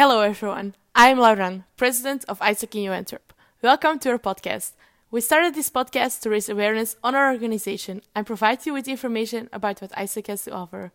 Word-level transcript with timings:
Hello, 0.00 0.20
everyone. 0.20 0.76
I'm 0.94 1.18
Lauren, 1.18 1.64
president 1.76 2.24
of 2.28 2.38
AIESEC 2.38 2.84
in 2.84 2.92
Antwerp. 2.92 3.32
Welcome 3.62 3.98
to 3.98 4.10
our 4.10 4.18
podcast. 4.20 4.74
We 5.10 5.20
started 5.20 5.56
this 5.56 5.70
podcast 5.70 6.20
to 6.20 6.30
raise 6.30 6.48
awareness 6.48 6.94
on 7.02 7.16
our 7.16 7.32
organization 7.32 8.02
and 8.14 8.24
provide 8.24 8.64
you 8.64 8.74
with 8.74 8.86
information 8.86 9.48
about 9.52 9.82
what 9.82 9.90
AIESEC 9.90 10.28
has 10.28 10.44
to 10.44 10.52
offer. 10.52 10.92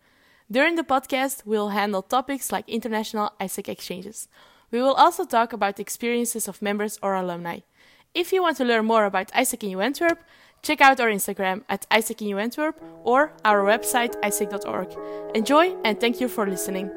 During 0.50 0.76
the 0.76 0.84
podcast, 0.84 1.44
we'll 1.44 1.76
handle 1.76 2.00
topics 2.00 2.50
like 2.50 2.66
international 2.66 3.32
AIESEC 3.38 3.68
exchanges. 3.68 4.26
We 4.70 4.80
will 4.80 4.94
also 4.94 5.26
talk 5.26 5.52
about 5.52 5.76
the 5.76 5.82
experiences 5.82 6.48
of 6.48 6.62
members 6.62 6.98
or 7.02 7.14
alumni. 7.14 7.58
If 8.14 8.32
you 8.32 8.40
want 8.40 8.56
to 8.56 8.64
learn 8.64 8.86
more 8.86 9.04
about 9.04 9.30
AIESEC 9.32 9.70
in 9.70 9.82
Antwerp, 9.82 10.24
check 10.62 10.80
out 10.80 10.98
our 10.98 11.10
Instagram 11.10 11.64
at 11.68 11.86
AIESEC 11.90 12.30
in 12.30 12.38
Antwerp 12.38 12.82
or 13.02 13.34
our 13.44 13.64
website 13.64 14.18
aiesec.org. 14.22 15.36
Enjoy 15.36 15.76
and 15.84 16.00
thank 16.00 16.22
you 16.22 16.28
for 16.28 16.46
listening. 16.46 16.90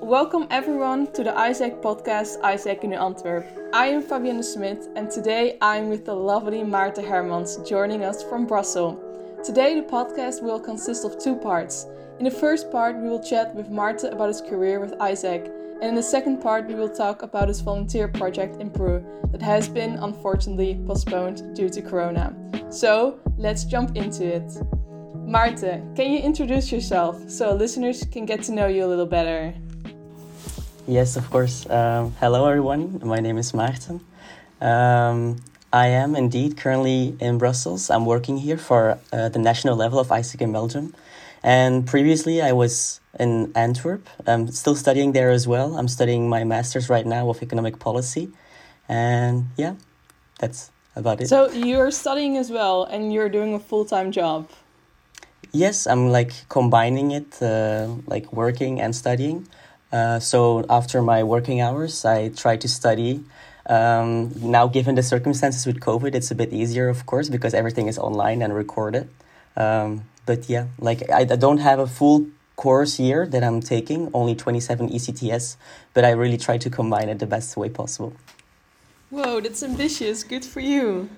Welcome 0.00 0.46
everyone 0.50 1.12
to 1.12 1.24
the 1.24 1.32
AIESEC 1.32 1.82
podcast 1.82 2.40
AIESEC 2.40 2.84
in 2.84 2.94
Antwerp. 2.94 3.46
I 3.74 3.88
am 3.88 4.02
Fabienne 4.02 4.44
Smit 4.44 4.86
and 4.96 5.10
today 5.10 5.58
I'm 5.60 5.88
with 5.88 6.06
the 6.06 6.14
lovely 6.14 6.60
Maarten 6.60 7.04
Hermans 7.04 7.68
joining 7.68 8.04
us 8.04 8.22
from 8.22 8.46
Brussels. 8.46 8.96
Today 9.44 9.74
the 9.74 9.86
podcast 9.86 10.42
will 10.42 10.60
consist 10.60 11.04
of 11.04 11.18
two 11.18 11.34
parts. 11.34 11.86
In 12.18 12.24
the 12.24 12.30
first 12.30 12.70
part 12.70 12.96
we 12.96 13.08
will 13.08 13.22
chat 13.22 13.54
with 13.54 13.70
Maarten 13.70 14.12
about 14.12 14.28
his 14.28 14.40
career 14.40 14.80
with 14.80 14.92
AIESEC, 14.98 15.46
and 15.80 15.90
in 15.90 15.94
the 15.94 16.02
second 16.02 16.40
part 16.40 16.66
we 16.66 16.74
will 16.74 16.88
talk 16.88 17.22
about 17.22 17.48
his 17.48 17.60
volunteer 17.60 18.08
project 18.08 18.60
in 18.60 18.70
Peru 18.70 19.04
that 19.32 19.42
has 19.42 19.68
been 19.68 19.96
unfortunately 19.96 20.80
postponed 20.86 21.54
due 21.54 21.68
to 21.68 21.82
corona. 21.82 22.34
So 22.70 23.18
let's 23.36 23.64
jump 23.64 23.96
into 23.96 24.24
it. 24.24 24.48
Maarten, 25.28 25.94
can 25.94 26.10
you 26.10 26.20
introduce 26.20 26.72
yourself 26.72 27.28
so 27.28 27.52
listeners 27.52 28.04
can 28.10 28.24
get 28.24 28.42
to 28.44 28.52
know 28.52 28.66
you 28.66 28.84
a 28.84 28.86
little 28.86 29.04
better? 29.04 29.54
Yes, 30.88 31.16
of 31.16 31.28
course. 31.28 31.68
Um, 31.68 32.14
hello, 32.18 32.46
everyone. 32.46 33.02
My 33.04 33.20
name 33.20 33.36
is 33.36 33.52
Maarten. 33.52 34.00
Um, 34.58 35.36
I 35.70 35.88
am 35.88 36.16
indeed 36.16 36.56
currently 36.56 37.14
in 37.20 37.36
Brussels. 37.36 37.90
I'm 37.90 38.06
working 38.06 38.38
here 38.38 38.56
for 38.56 38.98
uh, 39.12 39.28
the 39.28 39.38
national 39.38 39.76
level 39.76 39.98
of 39.98 40.08
AIESEC 40.08 40.40
in 40.40 40.50
Belgium. 40.50 40.94
And 41.42 41.86
previously, 41.86 42.40
I 42.40 42.52
was 42.52 43.02
in 43.20 43.52
Antwerp. 43.54 44.08
I'm 44.26 44.50
still 44.50 44.74
studying 44.74 45.12
there 45.12 45.28
as 45.28 45.46
well. 45.46 45.76
I'm 45.76 45.88
studying 45.88 46.26
my 46.26 46.42
master's 46.44 46.88
right 46.88 47.04
now 47.04 47.28
of 47.28 47.42
economic 47.42 47.78
policy. 47.78 48.30
And 48.88 49.48
yeah, 49.58 49.74
that's 50.38 50.70
about 50.96 51.20
it. 51.20 51.28
So 51.28 51.50
you're 51.50 51.90
studying 51.90 52.38
as 52.38 52.50
well 52.50 52.84
and 52.84 53.12
you're 53.12 53.28
doing 53.28 53.52
a 53.52 53.60
full 53.60 53.84
time 53.84 54.10
job? 54.10 54.48
Yes, 55.52 55.86
I'm 55.86 56.08
like 56.08 56.32
combining 56.48 57.10
it, 57.10 57.42
uh, 57.42 57.88
like 58.06 58.32
working 58.32 58.80
and 58.80 58.96
studying. 58.96 59.46
Uh, 59.92 60.18
so 60.18 60.64
after 60.68 61.02
my 61.02 61.22
working 61.22 61.60
hours, 61.60 62.04
I 62.04 62.28
try 62.28 62.56
to 62.56 62.68
study. 62.68 63.24
Um, 63.66 64.32
now, 64.36 64.66
given 64.66 64.94
the 64.94 65.02
circumstances 65.02 65.66
with 65.66 65.80
COVID, 65.80 66.14
it's 66.14 66.30
a 66.30 66.34
bit 66.34 66.52
easier, 66.52 66.88
of 66.88 67.06
course, 67.06 67.28
because 67.28 67.54
everything 67.54 67.86
is 67.86 67.98
online 67.98 68.42
and 68.42 68.54
recorded. 68.54 69.08
Um, 69.56 70.04
but 70.26 70.48
yeah, 70.48 70.66
like 70.78 71.10
I, 71.10 71.20
I 71.20 71.36
don't 71.36 71.58
have 71.58 71.78
a 71.78 71.86
full 71.86 72.26
course 72.56 72.98
year 72.98 73.26
that 73.26 73.42
I'm 73.42 73.60
taking, 73.60 74.10
only 74.12 74.34
27 74.34 74.90
ECTS, 74.90 75.56
but 75.94 76.04
I 76.04 76.10
really 76.10 76.36
try 76.36 76.58
to 76.58 76.68
combine 76.68 77.08
it 77.08 77.18
the 77.18 77.26
best 77.26 77.56
way 77.56 77.68
possible. 77.68 78.12
Whoa, 79.10 79.40
that's 79.40 79.62
ambitious. 79.62 80.22
Good 80.22 80.44
for 80.44 80.60
you. 80.60 81.08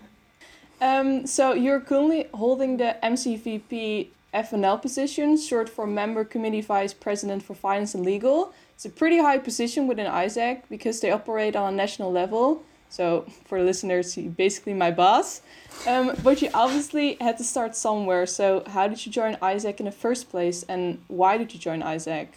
Um, 0.80 1.26
so 1.26 1.54
you're 1.54 1.80
currently 1.80 2.28
holding 2.32 2.76
the 2.76 2.96
MCVP 3.02 4.08
FNL 4.32 4.80
position, 4.80 5.36
short 5.36 5.68
for 5.68 5.86
Member 5.86 6.24
Committee 6.24 6.60
Vice 6.60 6.94
President 6.94 7.42
for 7.42 7.54
Finance 7.54 7.94
and 7.94 8.04
Legal. 8.04 8.52
It's 8.74 8.84
a 8.84 8.90
pretty 8.90 9.18
high 9.18 9.38
position 9.38 9.86
within 9.86 10.06
AIESEC 10.06 10.62
because 10.70 11.00
they 11.00 11.10
operate 11.10 11.56
on 11.56 11.74
a 11.74 11.76
national 11.76 12.12
level. 12.12 12.62
So, 12.88 13.26
for 13.44 13.62
listeners, 13.62 14.14
he's 14.14 14.30
basically 14.30 14.74
my 14.74 14.90
boss. 14.90 15.42
Um, 15.86 16.16
but 16.24 16.42
you 16.42 16.50
obviously 16.54 17.16
had 17.20 17.38
to 17.38 17.44
start 17.44 17.76
somewhere. 17.76 18.26
So, 18.26 18.64
how 18.66 18.88
did 18.88 19.04
you 19.04 19.12
join 19.12 19.36
AIESEC 19.36 19.80
in 19.80 19.86
the 19.86 19.92
first 19.92 20.30
place 20.30 20.64
and 20.64 21.00
why 21.08 21.36
did 21.38 21.52
you 21.52 21.60
join 21.60 21.82
AIESEC? 21.82 22.28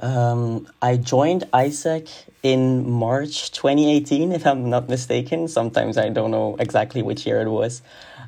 Um, 0.00 0.66
I 0.82 0.96
joined 0.96 1.44
AIESEC 1.52 2.10
in 2.42 2.90
March 2.90 3.52
2018, 3.52 4.32
if 4.32 4.46
I'm 4.46 4.68
not 4.68 4.88
mistaken. 4.88 5.48
Sometimes 5.48 5.96
I 5.96 6.08
don't 6.08 6.30
know 6.30 6.56
exactly 6.58 7.00
which 7.00 7.26
year 7.26 7.40
it 7.42 7.48
was. 7.48 7.80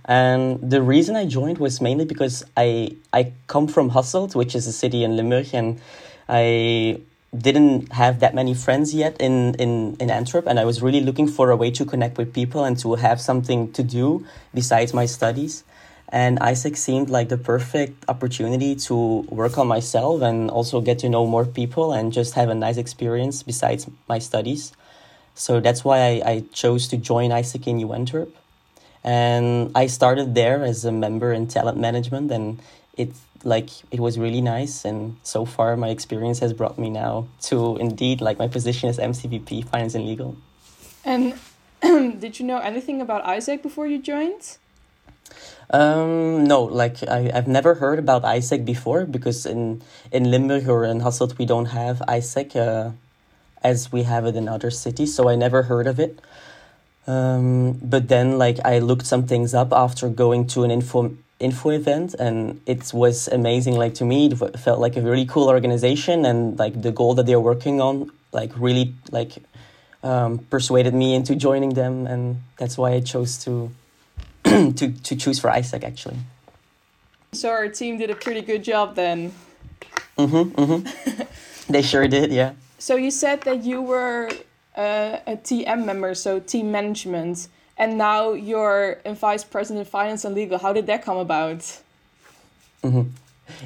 And 0.06 0.60
the 0.62 0.82
reason 0.82 1.16
I 1.16 1.26
joined 1.26 1.58
was 1.58 1.80
mainly 1.80 2.04
because 2.04 2.44
I 2.56 2.96
I 3.12 3.32
come 3.48 3.66
from 3.66 3.90
Hasselt, 3.90 4.34
which 4.36 4.54
is 4.54 4.66
a 4.66 4.72
city 4.72 5.02
in 5.02 5.16
Limburg, 5.16 5.52
and 5.52 5.80
I 6.28 7.00
didn't 7.36 7.92
have 7.92 8.20
that 8.20 8.34
many 8.34 8.54
friends 8.54 8.94
yet 8.94 9.16
in, 9.20 9.54
in, 9.56 9.96
in 9.98 10.10
Antwerp, 10.10 10.46
and 10.46 10.58
I 10.58 10.64
was 10.64 10.80
really 10.80 11.00
looking 11.00 11.28
for 11.28 11.50
a 11.50 11.56
way 11.56 11.70
to 11.72 11.84
connect 11.84 12.18
with 12.18 12.32
people 12.32 12.64
and 12.64 12.78
to 12.78 12.94
have 12.94 13.20
something 13.20 13.72
to 13.72 13.82
do 13.82 14.24
besides 14.54 14.94
my 14.94 15.06
studies. 15.06 15.64
And 16.08 16.38
AIESEC 16.38 16.76
seemed 16.76 17.10
like 17.10 17.28
the 17.28 17.36
perfect 17.36 18.04
opportunity 18.08 18.76
to 18.76 19.26
work 19.28 19.58
on 19.58 19.66
myself 19.66 20.22
and 20.22 20.50
also 20.50 20.80
get 20.80 21.00
to 21.00 21.08
know 21.08 21.26
more 21.26 21.44
people 21.44 21.92
and 21.92 22.12
just 22.12 22.34
have 22.34 22.48
a 22.48 22.54
nice 22.54 22.76
experience 22.76 23.42
besides 23.42 23.90
my 24.08 24.20
studies. 24.20 24.72
So 25.34 25.58
that's 25.60 25.84
why 25.84 25.98
I, 25.98 26.30
I 26.30 26.44
chose 26.52 26.86
to 26.88 26.96
join 26.96 27.30
AIESEC 27.30 27.66
in 27.66 27.92
Antwerp. 27.92 28.34
And 29.06 29.70
I 29.76 29.86
started 29.86 30.34
there 30.34 30.64
as 30.64 30.84
a 30.84 30.90
member 30.90 31.32
in 31.32 31.46
talent 31.46 31.78
management, 31.78 32.30
and 32.32 32.60
it 32.96 33.12
like 33.44 33.70
it 33.92 34.00
was 34.00 34.18
really 34.18 34.40
nice. 34.40 34.84
And 34.84 35.16
so 35.22 35.44
far, 35.44 35.76
my 35.76 35.88
experience 35.88 36.40
has 36.40 36.52
brought 36.52 36.76
me 36.76 36.90
now 36.90 37.28
to 37.42 37.76
indeed 37.76 38.20
like 38.20 38.38
my 38.38 38.48
position 38.48 38.88
as 38.88 38.98
MCVP 38.98 39.64
Finance 39.68 39.94
and 39.94 40.04
Legal. 40.04 40.36
And 41.04 41.34
did 42.20 42.40
you 42.40 42.44
know 42.44 42.58
anything 42.58 43.00
about 43.00 43.24
AIESEC 43.24 43.62
before 43.62 43.86
you 43.86 44.02
joined? 44.02 44.58
Um, 45.70 46.44
no, 46.44 46.62
like 46.62 47.02
I, 47.08 47.30
I've 47.32 47.48
never 47.48 47.74
heard 47.74 47.98
about 47.98 48.22
AIESEC 48.22 48.64
before 48.64 49.04
because 49.06 49.46
in, 49.46 49.82
in 50.12 50.30
Limburg 50.30 50.68
or 50.68 50.84
in 50.84 51.00
Hasselt 51.00 51.38
we 51.38 51.46
don't 51.46 51.66
have 51.66 51.98
AIESEC 52.08 52.56
uh, 52.56 52.90
as 53.62 53.90
we 53.90 54.02
have 54.04 54.26
it 54.26 54.36
in 54.36 54.48
other 54.48 54.70
cities, 54.70 55.14
so 55.14 55.28
I 55.28 55.34
never 55.34 55.62
heard 55.62 55.86
of 55.86 55.98
it. 55.98 56.20
Um, 57.06 57.74
but 57.82 58.08
then, 58.08 58.38
like, 58.38 58.58
I 58.64 58.78
looked 58.80 59.06
some 59.06 59.26
things 59.26 59.54
up 59.54 59.72
after 59.72 60.08
going 60.08 60.46
to 60.48 60.64
an 60.64 60.70
info 60.70 61.16
info 61.38 61.70
event, 61.70 62.14
and 62.14 62.60
it 62.66 62.92
was 62.92 63.28
amazing. 63.28 63.74
Like 63.76 63.94
to 63.94 64.04
me, 64.04 64.26
it 64.26 64.58
felt 64.58 64.80
like 64.80 64.96
a 64.96 65.00
really 65.02 65.26
cool 65.26 65.48
organization, 65.48 66.24
and 66.24 66.58
like 66.58 66.80
the 66.82 66.92
goal 66.92 67.14
that 67.14 67.26
they're 67.26 67.40
working 67.40 67.80
on, 67.80 68.10
like 68.32 68.52
really 68.56 68.94
like 69.10 69.32
um, 70.02 70.38
persuaded 70.50 70.94
me 70.94 71.14
into 71.14 71.34
joining 71.34 71.74
them, 71.74 72.06
and 72.06 72.42
that's 72.56 72.78
why 72.78 72.92
I 72.92 73.00
chose 73.00 73.36
to 73.44 73.70
to 74.44 74.92
to 74.92 75.16
choose 75.16 75.38
for 75.38 75.50
AIESEC 75.50 75.84
actually. 75.84 76.16
So 77.32 77.50
our 77.50 77.68
team 77.68 77.98
did 77.98 78.10
a 78.10 78.14
pretty 78.14 78.40
good 78.40 78.64
job 78.64 78.94
then. 78.94 79.32
Mhm. 80.18 80.52
Mhm. 80.52 81.26
they 81.68 81.82
sure 81.82 82.08
did. 82.08 82.32
Yeah. 82.32 82.52
So 82.78 82.96
you 82.96 83.10
said 83.10 83.42
that 83.42 83.64
you 83.64 83.82
were 83.82 84.30
uh, 84.76 85.18
a 85.26 85.36
TM 85.36 85.84
member, 85.84 86.14
so 86.14 86.40
team 86.40 86.70
management, 86.70 87.48
and 87.78 87.98
now 87.98 88.32
you're 88.32 89.00
a 89.04 89.14
vice 89.14 89.44
president 89.44 89.86
of 89.86 89.88
finance 89.90 90.24
and 90.24 90.34
legal. 90.34 90.58
How 90.58 90.72
did 90.72 90.86
that 90.86 91.02
come 91.02 91.18
about? 91.18 91.58
Mm-hmm. 92.82 93.02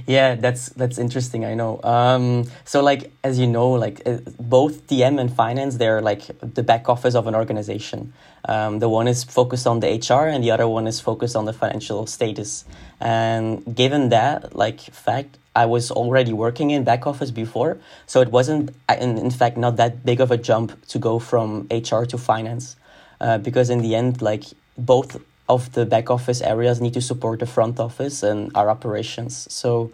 Yeah, 0.07 0.35
that's 0.35 0.69
that's 0.71 0.99
interesting. 0.99 1.45
I 1.45 1.55
know. 1.55 1.81
Um, 1.83 2.45
so, 2.65 2.83
like 2.83 3.11
as 3.25 3.39
you 3.39 3.47
know, 3.47 3.71
like 3.71 4.03
uh, 4.07 4.19
both 4.39 4.87
TM 4.87 5.19
and 5.21 5.35
finance, 5.35 5.77
they're 5.77 6.03
like 6.03 6.27
the 6.41 6.63
back 6.63 6.89
office 6.89 7.15
of 7.15 7.27
an 7.27 7.35
organization. 7.35 8.13
Um, 8.45 8.79
the 8.79 8.89
one 8.89 9.09
is 9.09 9.25
focused 9.25 9.67
on 9.67 9.81
the 9.81 9.89
HR, 9.89 10.27
and 10.27 10.45
the 10.45 10.51
other 10.51 10.69
one 10.69 10.87
is 10.87 11.01
focused 11.01 11.37
on 11.37 11.45
the 11.45 11.53
financial 11.53 12.07
status. 12.07 12.65
And 13.01 13.75
given 13.75 14.11
that, 14.11 14.55
like 14.55 14.81
fact, 14.81 15.39
I 15.55 15.67
was 15.67 15.91
already 15.91 16.33
working 16.33 16.71
in 16.71 16.85
back 16.85 17.07
office 17.07 17.31
before, 17.31 17.79
so 18.07 18.21
it 18.21 18.31
wasn't, 18.31 18.71
in, 18.89 19.19
in 19.19 19.31
fact, 19.31 19.57
not 19.57 19.77
that 19.77 20.05
big 20.05 20.21
of 20.21 20.31
a 20.31 20.37
jump 20.37 20.87
to 20.89 20.99
go 20.99 21.19
from 21.19 21.67
HR 21.71 22.05
to 22.05 22.19
finance, 22.19 22.77
uh, 23.21 23.39
because 23.39 23.69
in 23.69 23.81
the 23.81 23.95
end, 23.97 24.23
like 24.23 24.45
both 24.79 25.21
of 25.49 25.73
the 25.73 25.85
back 25.85 26.11
office 26.11 26.41
areas 26.41 26.81
need 26.81 26.95
to 26.95 27.01
support 27.01 27.41
the 27.41 27.47
front 27.47 27.81
office 27.81 28.23
and 28.23 28.53
our 28.55 28.71
operations. 28.71 29.53
So 29.53 29.91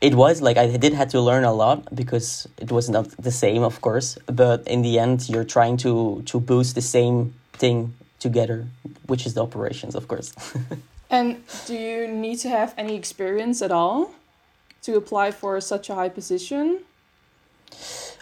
it 0.00 0.14
was 0.14 0.40
like 0.40 0.56
I 0.56 0.76
did 0.76 0.94
had 0.94 1.10
to 1.10 1.20
learn 1.20 1.44
a 1.44 1.52
lot 1.52 1.94
because 1.94 2.48
it 2.58 2.70
was 2.70 2.88
not 2.88 3.10
the 3.18 3.32
same, 3.32 3.62
of 3.62 3.80
course. 3.80 4.16
But 4.26 4.66
in 4.66 4.82
the 4.82 4.98
end, 4.98 5.28
you're 5.28 5.44
trying 5.44 5.76
to 5.78 6.22
to 6.26 6.40
boost 6.40 6.74
the 6.74 6.82
same 6.82 7.34
thing 7.52 7.94
together, 8.20 8.66
which 9.06 9.26
is 9.26 9.34
the 9.34 9.42
operations, 9.42 9.94
of 9.94 10.06
course. 10.06 10.32
and 11.10 11.42
do 11.66 11.74
you 11.74 12.06
need 12.06 12.38
to 12.38 12.48
have 12.48 12.72
any 12.78 12.94
experience 12.96 13.60
at 13.62 13.72
all 13.72 14.14
to 14.82 14.96
apply 14.96 15.30
for 15.30 15.60
such 15.60 15.90
a 15.90 15.94
high 15.94 16.08
position? 16.08 16.80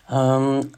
Um, 0.09 0.73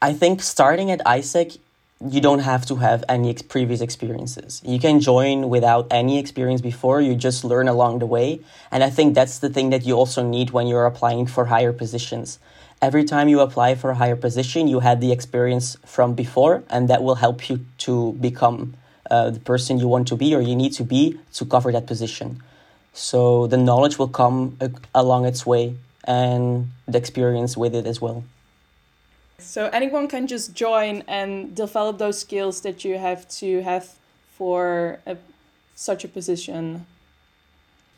I 0.00 0.12
think 0.12 0.42
starting 0.42 0.90
at 0.90 1.00
ISEC 1.04 1.58
you 2.06 2.20
don't 2.20 2.38
have 2.40 2.64
to 2.66 2.76
have 2.76 3.04
any 3.08 3.30
ex- 3.30 3.42
previous 3.42 3.80
experiences. 3.80 4.62
You 4.64 4.78
can 4.78 5.00
join 5.00 5.48
without 5.48 5.88
any 5.90 6.18
experience 6.18 6.60
before, 6.60 7.00
you 7.00 7.16
just 7.16 7.44
learn 7.44 7.66
along 7.66 7.98
the 7.98 8.06
way. 8.06 8.40
And 8.70 8.84
I 8.84 8.90
think 8.90 9.14
that's 9.14 9.38
the 9.40 9.48
thing 9.48 9.70
that 9.70 9.84
you 9.84 9.94
also 9.94 10.22
need 10.22 10.50
when 10.50 10.68
you're 10.68 10.86
applying 10.86 11.26
for 11.26 11.46
higher 11.46 11.72
positions. 11.72 12.38
Every 12.80 13.02
time 13.02 13.28
you 13.28 13.40
apply 13.40 13.74
for 13.74 13.90
a 13.90 13.96
higher 13.96 14.14
position, 14.14 14.68
you 14.68 14.78
had 14.80 15.00
the 15.00 15.10
experience 15.10 15.76
from 15.84 16.14
before, 16.14 16.62
and 16.70 16.88
that 16.88 17.02
will 17.02 17.16
help 17.16 17.50
you 17.50 17.66
to 17.78 18.12
become 18.12 18.74
uh, 19.10 19.30
the 19.30 19.40
person 19.40 19.78
you 19.78 19.88
want 19.88 20.06
to 20.08 20.16
be 20.16 20.34
or 20.34 20.40
you 20.40 20.54
need 20.54 20.74
to 20.74 20.84
be 20.84 21.18
to 21.32 21.44
cover 21.44 21.72
that 21.72 21.88
position. 21.88 22.40
So 22.98 23.46
the 23.46 23.56
knowledge 23.56 23.96
will 23.96 24.08
come 24.08 24.58
along 24.92 25.24
its 25.24 25.46
way 25.46 25.76
and 26.02 26.70
the 26.88 26.98
experience 26.98 27.56
with 27.56 27.72
it 27.74 27.86
as 27.86 28.00
well. 28.00 28.24
So 29.38 29.70
anyone 29.72 30.08
can 30.08 30.26
just 30.26 30.52
join 30.52 31.04
and 31.06 31.54
develop 31.54 31.98
those 31.98 32.18
skills 32.18 32.60
that 32.62 32.84
you 32.84 32.98
have 32.98 33.28
to 33.38 33.62
have 33.62 33.94
for 34.36 34.98
a, 35.06 35.16
such 35.76 36.02
a 36.02 36.08
position. 36.08 36.86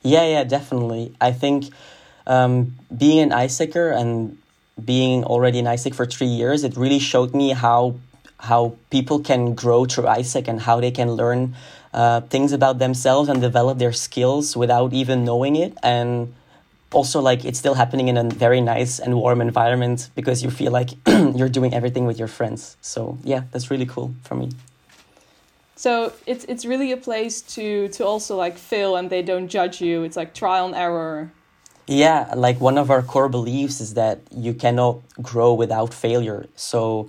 Yeah, 0.03 0.27
yeah, 0.27 0.45
definitely. 0.45 1.15
I 1.19 1.33
think 1.33 1.73
um, 2.27 2.77
being 2.95 3.21
an 3.21 3.31
AIESECer 3.31 3.97
and 3.99 4.37
being 4.85 5.25
already 5.25 5.61
an 5.61 5.65
AIESEC 5.65 5.95
for 5.95 6.05
three 6.05 6.27
years, 6.27 6.63
it 6.63 6.77
really 6.77 6.99
showed 6.99 7.35
me 7.35 7.51
how 7.53 7.95
how 8.39 8.75
people 8.91 9.19
can 9.21 9.55
grow 9.55 9.85
through 9.85 10.05
AIESEC 10.05 10.49
and 10.49 10.61
how 10.61 10.81
they 10.81 10.91
can 10.91 11.13
learn 11.13 11.55
uh, 11.93 12.21
things 12.23 12.53
about 12.53 12.79
themselves 12.79 13.29
and 13.29 13.41
develop 13.41 13.79
their 13.79 13.93
skills 13.93 14.57
without 14.57 14.93
even 14.93 15.25
knowing 15.25 15.57
it. 15.57 15.77
And 15.83 16.35
also 16.93 17.21
like 17.21 17.45
it's 17.45 17.59
still 17.59 17.75
happening 17.75 18.09
in 18.09 18.17
a 18.17 18.25
very 18.25 18.61
nice 18.61 18.99
and 18.99 19.15
warm 19.15 19.41
environment 19.41 20.11
because 20.15 20.43
you 20.43 20.51
feel 20.51 20.73
like 20.73 20.91
you're 21.07 21.49
doing 21.49 21.75
everything 21.75 22.07
with 22.07 22.19
your 22.19 22.29
friends. 22.29 22.77
So 22.81 23.19
yeah, 23.23 23.43
that's 23.53 23.71
really 23.71 23.87
cool 23.87 24.15
for 24.25 24.35
me. 24.35 24.51
So 25.77 26.13
it's 26.27 26.45
it's 26.45 26.65
really 26.67 26.93
a 26.93 26.97
place 26.97 27.41
to 27.57 27.89
to 27.89 28.05
also 28.05 28.37
like 28.37 28.59
fail 28.59 28.97
and 28.97 29.09
they 29.09 29.23
don't 29.23 29.49
judge 29.49 29.81
you. 29.81 30.03
It's 30.03 30.17
like 30.17 30.35
trial 30.35 30.67
and 30.67 30.75
error. 30.75 31.33
Yeah, 31.87 32.33
like 32.37 32.61
one 32.61 32.79
of 32.79 32.91
our 32.91 33.03
core 33.03 33.29
beliefs 33.29 33.81
is 33.81 33.95
that 33.95 34.21
you 34.31 34.55
cannot 34.55 35.01
grow 35.23 35.55
without 35.55 35.95
failure. 35.95 36.47
So 36.55 37.09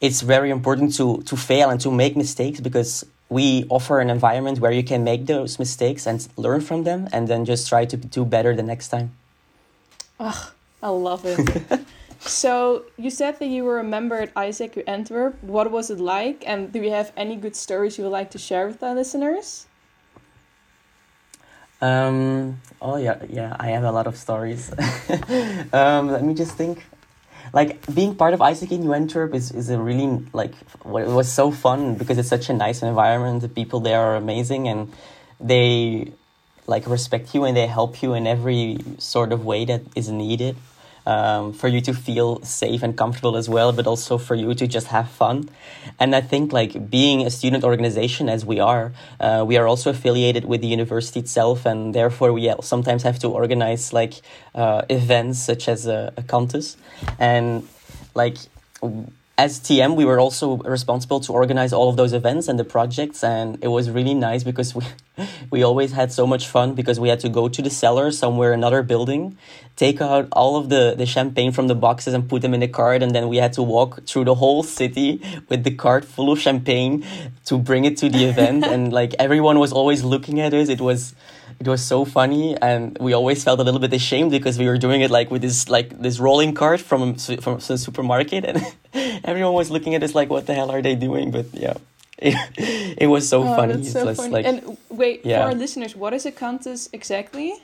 it's 0.00 0.22
very 0.22 0.50
important 0.50 0.94
to 0.96 1.22
to 1.22 1.36
fail 1.36 1.70
and 1.70 1.80
to 1.80 1.90
make 1.90 2.16
mistakes 2.16 2.60
because 2.60 3.04
we 3.34 3.66
offer 3.68 3.98
an 3.98 4.10
environment 4.10 4.60
where 4.60 4.70
you 4.70 4.84
can 4.84 5.02
make 5.02 5.26
those 5.26 5.58
mistakes 5.58 6.06
and 6.06 6.28
learn 6.36 6.60
from 6.60 6.84
them 6.84 7.08
and 7.12 7.26
then 7.26 7.44
just 7.44 7.68
try 7.68 7.84
to 7.84 7.96
do 7.96 8.24
better 8.24 8.54
the 8.54 8.62
next 8.62 8.88
time. 8.94 9.10
Oh, 10.20 10.52
I 10.80 10.90
love 10.90 11.22
it. 11.24 11.40
so 12.20 12.84
you 12.96 13.10
said 13.10 13.40
that 13.40 13.48
you 13.48 13.64
were 13.64 13.80
a 13.80 13.84
member 13.96 14.16
at 14.22 14.32
AIESEC 14.34 14.84
Antwerp. 14.86 15.34
What 15.42 15.72
was 15.72 15.90
it 15.90 15.98
like? 15.98 16.44
And 16.46 16.72
do 16.72 16.78
you 16.80 16.90
have 16.90 17.10
any 17.16 17.34
good 17.34 17.56
stories 17.56 17.98
you 17.98 18.04
would 18.04 18.16
like 18.20 18.30
to 18.30 18.38
share 18.38 18.68
with 18.68 18.80
our 18.84 18.94
listeners? 18.94 19.66
Um, 21.80 22.60
oh 22.80 22.96
yeah, 22.96 23.18
yeah, 23.28 23.56
I 23.58 23.70
have 23.74 23.82
a 23.82 23.90
lot 23.90 24.06
of 24.06 24.16
stories. 24.16 24.72
um, 25.72 26.08
let 26.08 26.22
me 26.22 26.34
just 26.34 26.54
think 26.56 26.86
like 27.54 27.78
being 27.94 28.16
part 28.16 28.34
of 28.34 28.40
AIESEC 28.40 28.72
in 28.72 28.92
Antwerp 28.92 29.32
is, 29.32 29.52
is 29.52 29.70
a 29.70 29.78
really 29.78 30.26
like 30.32 30.54
it 30.84 31.14
was 31.20 31.32
so 31.32 31.52
fun 31.52 31.94
because 31.94 32.18
it's 32.18 32.28
such 32.28 32.50
a 32.50 32.52
nice 32.52 32.82
environment. 32.82 33.42
The 33.42 33.48
people 33.48 33.78
there 33.78 34.00
are 34.00 34.16
amazing 34.16 34.66
and 34.66 34.92
they 35.40 36.12
like 36.66 36.86
respect 36.88 37.32
you 37.32 37.44
and 37.44 37.56
they 37.56 37.68
help 37.68 38.02
you 38.02 38.12
in 38.14 38.26
every 38.26 38.78
sort 38.98 39.30
of 39.32 39.44
way 39.44 39.64
that 39.66 39.82
is 39.94 40.08
needed 40.08 40.56
um, 41.06 41.52
for 41.52 41.68
you 41.68 41.80
to 41.82 41.92
feel 41.92 42.42
safe 42.42 42.82
and 42.82 42.96
comfortable 42.96 43.36
as 43.36 43.48
well, 43.48 43.72
but 43.72 43.86
also 43.86 44.18
for 44.18 44.34
you 44.34 44.54
to 44.54 44.66
just 44.66 44.88
have 44.88 45.10
fun. 45.10 45.48
And 45.98 46.14
I 46.14 46.20
think 46.20 46.52
like 46.52 46.90
being 46.90 47.26
a 47.26 47.30
student 47.30 47.64
organization 47.64 48.28
as 48.28 48.44
we 48.44 48.60
are, 48.60 48.92
uh, 49.20 49.44
we 49.46 49.56
are 49.56 49.66
also 49.66 49.90
affiliated 49.90 50.44
with 50.44 50.60
the 50.60 50.68
university 50.68 51.20
itself, 51.20 51.66
and 51.66 51.94
therefore 51.94 52.32
we 52.32 52.52
sometimes 52.62 53.02
have 53.02 53.18
to 53.20 53.28
organize 53.28 53.92
like 53.92 54.14
uh, 54.54 54.82
events 54.88 55.38
such 55.38 55.68
as 55.68 55.86
a, 55.86 56.12
a 56.16 56.22
contest 56.22 56.78
and 57.18 57.68
like 58.14 58.36
as 59.36 59.58
TM, 59.58 59.96
we 59.96 60.04
were 60.04 60.20
also 60.20 60.58
responsible 60.58 61.18
to 61.20 61.32
organize 61.32 61.72
all 61.72 61.88
of 61.88 61.96
those 61.96 62.12
events 62.12 62.46
and 62.46 62.56
the 62.56 62.64
projects, 62.64 63.24
and 63.24 63.58
it 63.62 63.68
was 63.68 63.90
really 63.90 64.14
nice 64.14 64.44
because 64.44 64.74
we 64.74 64.84
we 65.50 65.62
always 65.62 65.92
had 65.92 66.12
so 66.12 66.26
much 66.26 66.46
fun 66.46 66.74
because 66.74 67.00
we 67.00 67.08
had 67.08 67.20
to 67.20 67.28
go 67.28 67.48
to 67.48 67.60
the 67.60 67.70
cellar 67.70 68.12
somewhere 68.12 68.52
another 68.52 68.82
building, 68.82 69.36
take 69.74 70.00
out 70.00 70.28
all 70.32 70.56
of 70.56 70.68
the 70.68 70.94
the 70.96 71.06
champagne 71.06 71.50
from 71.50 71.66
the 71.66 71.74
boxes 71.74 72.14
and 72.14 72.28
put 72.28 72.42
them 72.42 72.54
in 72.54 72.62
a 72.62 72.68
cart, 72.68 73.02
and 73.02 73.12
then 73.12 73.28
we 73.28 73.38
had 73.38 73.52
to 73.54 73.62
walk 73.62 74.06
through 74.06 74.24
the 74.24 74.36
whole 74.36 74.62
city 74.62 75.20
with 75.48 75.64
the 75.64 75.74
cart 75.74 76.04
full 76.04 76.30
of 76.30 76.38
champagne 76.38 77.04
to 77.44 77.58
bring 77.58 77.84
it 77.84 77.96
to 77.96 78.08
the 78.08 78.24
event, 78.24 78.64
and 78.72 78.92
like 78.92 79.14
everyone 79.18 79.58
was 79.58 79.72
always 79.72 80.04
looking 80.04 80.40
at 80.40 80.54
us. 80.54 80.68
It 80.68 80.80
was 80.80 81.14
it 81.60 81.68
was 81.68 81.84
so 81.84 82.04
funny 82.04 82.56
and 82.60 82.96
we 83.00 83.12
always 83.12 83.44
felt 83.44 83.60
a 83.60 83.62
little 83.62 83.80
bit 83.80 83.92
ashamed 83.92 84.30
because 84.30 84.58
we 84.58 84.66
were 84.66 84.78
doing 84.78 85.00
it 85.00 85.10
like 85.10 85.30
with 85.30 85.42
this 85.42 85.68
like 85.68 86.00
this 86.00 86.18
rolling 86.18 86.54
cart 86.54 86.80
from 86.80 87.14
from 87.14 87.60
some 87.60 87.76
supermarket 87.76 88.44
and 88.48 88.64
everyone 89.24 89.54
was 89.54 89.70
looking 89.70 89.94
at 89.94 90.02
us 90.02 90.14
like 90.14 90.30
what 90.30 90.46
the 90.46 90.54
hell 90.54 90.70
are 90.70 90.82
they 90.82 90.94
doing 90.94 91.30
but 91.30 91.46
yeah 91.52 91.74
it, 92.18 92.36
it 92.98 93.06
was 93.06 93.28
so 93.28 93.42
oh, 93.42 93.56
funny 93.56 93.84
so 93.84 94.14
funny. 94.14 94.30
Like, 94.30 94.46
and 94.46 94.78
wait 94.88 95.24
yeah. 95.24 95.38
for 95.38 95.44
our 95.48 95.54
listeners 95.54 95.96
what 95.96 96.12
is 96.12 96.26
a 96.26 96.32
contest 96.32 96.90
exactly 96.92 97.54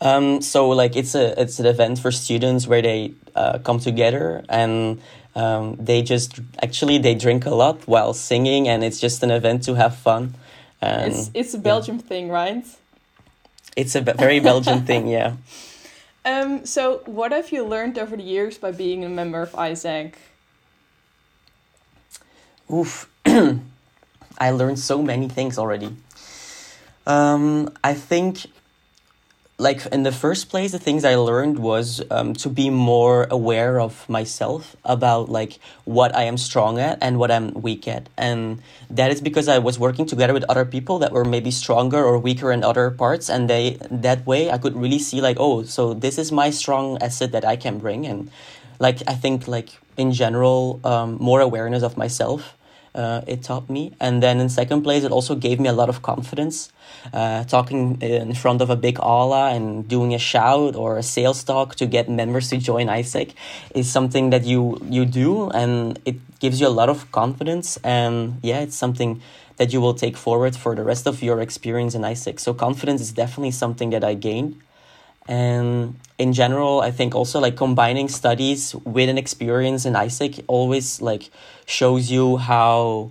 um, 0.00 0.40
so 0.42 0.68
like 0.68 0.94
it's 0.94 1.16
a 1.16 1.40
it's 1.40 1.58
an 1.58 1.66
event 1.66 1.98
for 1.98 2.12
students 2.12 2.68
where 2.68 2.80
they 2.80 3.14
uh, 3.34 3.58
come 3.58 3.80
together 3.80 4.44
and 4.48 5.02
um, 5.34 5.74
they 5.74 6.02
just 6.02 6.38
actually 6.62 6.98
they 6.98 7.14
drink 7.14 7.46
a 7.46 7.54
lot 7.54 7.86
while 7.88 8.14
singing 8.14 8.68
and 8.68 8.84
it's 8.84 9.00
just 9.00 9.24
an 9.24 9.32
event 9.32 9.64
to 9.64 9.74
have 9.74 9.96
fun 9.96 10.34
and, 10.80 11.12
it's 11.12 11.30
it's 11.34 11.54
a 11.54 11.58
Belgium 11.58 11.96
yeah. 11.96 12.02
thing, 12.02 12.28
right? 12.28 12.64
It's 13.76 13.94
a 13.94 14.00
very 14.00 14.40
Belgian 14.40 14.84
thing, 14.84 15.08
yeah. 15.18 15.34
Um, 16.28 16.66
so, 16.66 17.00
what 17.06 17.32
have 17.32 17.52
you 17.52 17.64
learned 17.64 17.98
over 17.98 18.14
the 18.14 18.22
years 18.22 18.58
by 18.58 18.70
being 18.70 19.02
a 19.02 19.08
member 19.08 19.40
of 19.40 19.52
AIESEC? 19.52 20.12
Oof, 22.70 23.08
I 24.38 24.50
learned 24.50 24.78
so 24.78 25.00
many 25.00 25.30
things 25.30 25.56
already. 25.56 25.96
Um, 27.06 27.72
I 27.82 27.94
think 27.94 28.44
like 29.60 29.84
in 29.86 30.04
the 30.04 30.12
first 30.12 30.48
place 30.48 30.70
the 30.70 30.78
things 30.78 31.04
i 31.04 31.16
learned 31.16 31.58
was 31.58 32.00
um, 32.12 32.32
to 32.32 32.48
be 32.48 32.70
more 32.70 33.26
aware 33.28 33.80
of 33.80 34.08
myself 34.08 34.76
about 34.84 35.28
like 35.28 35.58
what 35.84 36.14
i 36.14 36.22
am 36.22 36.38
strong 36.38 36.78
at 36.78 36.96
and 37.02 37.18
what 37.18 37.30
i'm 37.30 37.52
weak 37.54 37.88
at. 37.88 38.08
And 38.16 38.62
that 38.88 39.10
is 39.10 39.20
because 39.20 39.48
i 39.48 39.58
was 39.58 39.78
working 39.78 40.06
together 40.06 40.32
with 40.32 40.44
other 40.48 40.64
people 40.64 41.00
that 41.00 41.12
were 41.12 41.24
maybe 41.24 41.50
stronger 41.50 42.02
or 42.02 42.18
weaker 42.18 42.52
in 42.52 42.62
other 42.62 42.90
parts 42.90 43.28
and 43.28 43.50
they 43.50 43.78
that 43.90 44.24
way 44.26 44.50
i 44.50 44.58
could 44.58 44.76
really 44.76 45.00
see 45.00 45.20
like 45.20 45.36
oh 45.40 45.64
so 45.64 45.92
this 45.92 46.18
is 46.18 46.30
my 46.30 46.50
strong 46.50 46.96
asset 47.02 47.32
that 47.32 47.44
i 47.44 47.56
can 47.56 47.78
bring. 47.78 48.06
And 48.06 48.30
like 48.78 49.02
i 49.08 49.14
think 49.14 49.48
like 49.48 49.70
in 49.96 50.12
general 50.12 50.80
um, 50.84 51.18
more 51.18 51.40
awareness 51.40 51.82
of 51.82 51.96
myself 51.96 52.57
uh, 52.98 53.22
it 53.26 53.42
taught 53.44 53.70
me. 53.70 53.92
And 54.00 54.22
then 54.22 54.40
in 54.40 54.48
second 54.48 54.82
place, 54.82 55.04
it 55.04 55.12
also 55.12 55.34
gave 55.36 55.60
me 55.60 55.68
a 55.68 55.72
lot 55.72 55.88
of 55.88 56.02
confidence. 56.02 56.72
Uh, 57.12 57.44
talking 57.44 58.00
in 58.02 58.34
front 58.34 58.60
of 58.60 58.70
a 58.70 58.76
big 58.76 58.98
aula 58.98 59.52
and 59.54 59.86
doing 59.86 60.14
a 60.14 60.18
shout 60.18 60.74
or 60.74 60.98
a 60.98 61.02
sales 61.02 61.44
talk 61.44 61.76
to 61.76 61.86
get 61.86 62.08
members 62.08 62.48
to 62.48 62.56
join 62.56 62.88
AIESEC 62.88 63.34
is 63.74 63.88
something 63.90 64.30
that 64.30 64.44
you 64.44 64.80
you 64.90 65.04
do, 65.04 65.48
and 65.50 65.98
it 66.04 66.16
gives 66.40 66.60
you 66.60 66.66
a 66.66 66.74
lot 66.80 66.88
of 66.88 67.10
confidence. 67.12 67.78
And 67.84 68.40
yeah, 68.42 68.60
it's 68.60 68.76
something 68.76 69.22
that 69.58 69.72
you 69.72 69.80
will 69.80 69.94
take 69.94 70.16
forward 70.16 70.56
for 70.56 70.74
the 70.74 70.82
rest 70.82 71.06
of 71.06 71.22
your 71.22 71.40
experience 71.40 71.94
in 71.94 72.02
AIESEC. 72.02 72.40
So 72.40 72.52
confidence 72.52 73.00
is 73.00 73.12
definitely 73.12 73.52
something 73.52 73.90
that 73.90 74.02
I 74.02 74.14
gained. 74.14 74.60
And 75.28 76.00
in 76.18 76.32
general, 76.32 76.80
I 76.80 76.90
think 76.90 77.14
also 77.14 77.38
like 77.38 77.56
combining 77.56 78.08
studies 78.08 78.74
with 78.74 79.08
an 79.10 79.18
experience 79.18 79.84
in 79.84 79.92
AIESEC 79.92 80.42
always 80.48 81.02
like 81.02 81.30
shows 81.66 82.10
you 82.10 82.38
how 82.38 83.10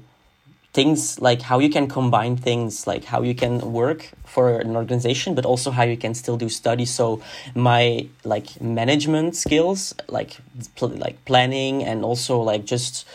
things 0.74 1.20
like 1.22 1.42
how 1.42 1.60
you 1.60 1.70
can 1.70 1.88
combine 1.88 2.38
things 2.38 2.86
like 2.86 3.06
how 3.06 3.22
you 3.24 3.34
can 3.34 3.74
work 3.74 4.12
for 4.26 4.60
an 4.60 4.76
organization 4.76 5.34
but 5.34 5.44
also 5.44 5.72
how 5.72 5.84
you 5.84 5.98
can 5.98 6.14
still 6.14 6.38
do 6.38 6.50
studies. 6.50 6.94
So 6.94 7.22
my 7.56 8.08
like 8.24 8.60
management 8.62 9.36
skills 9.36 9.94
like 10.08 10.38
pl- 10.76 10.90
like 10.90 11.24
planning 11.26 11.84
and 11.84 12.04
also 12.04 12.42
like 12.42 12.66
just 12.66 13.08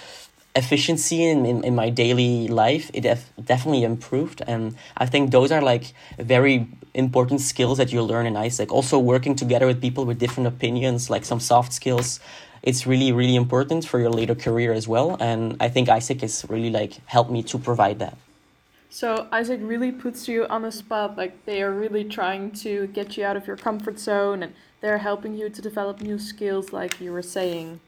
efficiency 0.54 1.24
in, 1.24 1.46
in, 1.46 1.64
in 1.64 1.74
my 1.74 1.88
daily 1.88 2.46
life 2.46 2.90
it 2.94 3.02
def- 3.02 3.30
definitely 3.44 3.82
improved. 3.84 4.42
And 4.46 4.76
i 4.96 5.06
think 5.06 5.32
those 5.32 5.50
are 5.50 5.62
like 5.62 5.92
very 6.18 6.68
important 6.94 7.40
skills 7.40 7.78
that 7.78 7.92
you 7.92 8.02
learn 8.02 8.26
in 8.26 8.34
aiesec 8.34 8.70
also 8.70 8.98
working 8.98 9.34
together 9.34 9.66
with 9.66 9.80
people 9.80 10.04
with 10.04 10.18
different 10.18 10.46
opinions 10.46 11.08
like 11.08 11.24
some 11.24 11.40
soft 11.40 11.72
skills. 11.72 12.20
It's 12.62 12.86
really 12.86 13.12
really 13.12 13.36
important 13.36 13.86
for 13.86 13.98
your 13.98 14.10
later 14.10 14.34
career 14.34 14.72
as 14.72 14.86
well 14.86 15.16
and 15.20 15.56
i 15.60 15.68
think 15.68 15.88
aiesec 15.88 16.20
has 16.20 16.44
really 16.48 16.70
like 16.70 16.94
helped 17.06 17.30
me 17.30 17.42
to 17.44 17.58
provide 17.58 17.98
that. 17.98 18.16
So 18.90 19.26
aiesec 19.32 19.66
really 19.66 19.90
puts 19.90 20.28
you 20.28 20.46
on 20.46 20.62
the 20.62 20.72
spot 20.72 21.16
like 21.16 21.46
they 21.46 21.62
are 21.62 21.72
really 21.72 22.04
trying 22.04 22.52
to 22.64 22.88
get 22.88 23.16
you 23.16 23.24
out 23.24 23.36
of 23.36 23.46
your 23.46 23.56
comfort 23.56 23.98
zone 23.98 24.42
and 24.42 24.52
they're 24.80 24.98
helping 24.98 25.34
you 25.34 25.48
to 25.48 25.62
develop 25.62 26.00
new 26.00 26.18
skills 26.18 26.72
like 26.72 27.00
you 27.00 27.12
were 27.12 27.22
saying 27.22 27.80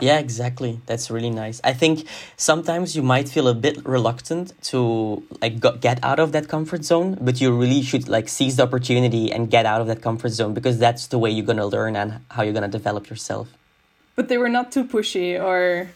Yeah, 0.00 0.18
exactly. 0.18 0.80
That's 0.86 1.10
really 1.10 1.30
nice. 1.30 1.60
I 1.62 1.72
think 1.72 2.06
sometimes 2.36 2.96
you 2.96 3.02
might 3.02 3.28
feel 3.28 3.48
a 3.48 3.54
bit 3.54 3.84
reluctant 3.86 4.52
to 4.70 5.22
like 5.40 5.60
go, 5.60 5.72
get 5.76 6.02
out 6.02 6.18
of 6.18 6.32
that 6.32 6.48
comfort 6.48 6.84
zone, 6.84 7.18
but 7.20 7.40
you 7.40 7.56
really 7.56 7.82
should 7.82 8.08
like 8.08 8.28
seize 8.28 8.56
the 8.56 8.64
opportunity 8.64 9.32
and 9.32 9.50
get 9.50 9.66
out 9.66 9.80
of 9.80 9.86
that 9.86 10.02
comfort 10.02 10.30
zone 10.30 10.54
because 10.54 10.78
that's 10.78 11.06
the 11.08 11.18
way 11.18 11.30
you're 11.30 11.46
going 11.46 11.58
to 11.58 11.66
learn 11.66 11.96
and 11.96 12.20
how 12.30 12.42
you're 12.42 12.52
going 12.52 12.70
to 12.70 12.78
develop 12.78 13.08
yourself. 13.08 13.48
But 14.14 14.28
they 14.28 14.38
were 14.38 14.48
not 14.48 14.72
too 14.72 14.84
pushy 14.84 15.40
or 15.40 15.90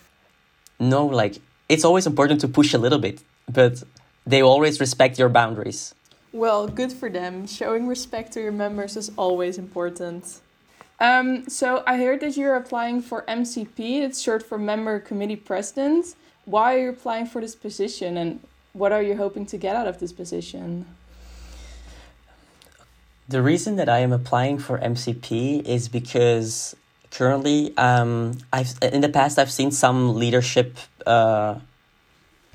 No, 0.78 1.06
like 1.06 1.38
it's 1.68 1.84
always 1.84 2.06
important 2.06 2.40
to 2.42 2.48
push 2.48 2.74
a 2.74 2.78
little 2.78 2.98
bit, 2.98 3.22
but 3.50 3.82
they 4.26 4.42
always 4.42 4.80
respect 4.80 5.18
your 5.18 5.28
boundaries. 5.28 5.94
Well, 6.32 6.68
good 6.68 6.92
for 6.92 7.10
them. 7.10 7.46
Showing 7.46 7.88
respect 7.88 8.32
to 8.32 8.40
your 8.40 8.52
members 8.52 8.96
is 8.96 9.10
always 9.16 9.58
important. 9.58 10.40
Um, 11.00 11.48
so 11.48 11.82
I 11.86 11.96
heard 11.96 12.20
that 12.20 12.36
you're 12.36 12.56
applying 12.56 13.00
for 13.00 13.24
MCP. 13.26 14.02
It's 14.02 14.20
short 14.20 14.42
for 14.42 14.58
Member 14.58 15.00
Committee 15.00 15.36
President. 15.36 16.14
Why 16.44 16.74
are 16.74 16.78
you 16.78 16.90
applying 16.90 17.26
for 17.26 17.40
this 17.40 17.54
position, 17.54 18.16
and 18.18 18.40
what 18.74 18.92
are 18.92 19.02
you 19.02 19.16
hoping 19.16 19.46
to 19.46 19.56
get 19.56 19.74
out 19.76 19.86
of 19.86 19.98
this 19.98 20.12
position? 20.12 20.84
The 23.28 23.40
reason 23.40 23.76
that 23.76 23.88
I 23.88 24.00
am 24.00 24.12
applying 24.12 24.58
for 24.58 24.78
MCP 24.78 25.64
is 25.64 25.88
because 25.88 26.76
currently, 27.10 27.72
um, 27.78 28.38
I've 28.52 28.74
in 28.82 29.00
the 29.00 29.08
past 29.08 29.38
I've 29.38 29.50
seen 29.52 29.70
some 29.70 30.16
leadership, 30.16 30.76
uh, 31.06 31.60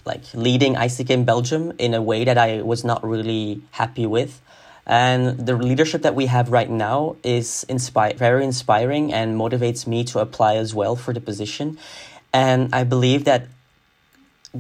like 0.06 0.22
leading 0.36 0.76
AIESEC 0.76 1.10
in 1.10 1.26
Belgium 1.26 1.74
in 1.80 1.96
a 1.96 2.02
way 2.02 2.26
that 2.26 2.38
I 2.38 2.62
was 2.62 2.84
not 2.84 3.04
really 3.04 3.62
happy 3.72 4.06
with. 4.06 4.42
And 4.86 5.48
the 5.48 5.56
leadership 5.56 6.04
that 6.04 6.14
we 6.14 6.28
have 6.28 6.52
right 6.52 6.70
now 6.70 7.16
is 7.24 7.66
inspi- 7.68 8.18
very 8.18 8.44
inspiring 8.44 9.14
and 9.14 9.40
motivates 9.40 9.88
me 9.88 10.04
to 10.06 10.20
apply 10.20 10.58
as 10.58 10.76
well 10.76 10.96
for 10.96 11.12
the 11.14 11.22
position. 11.22 11.78
And 12.34 12.74
I 12.74 12.84
believe 12.84 13.26
that 13.26 13.48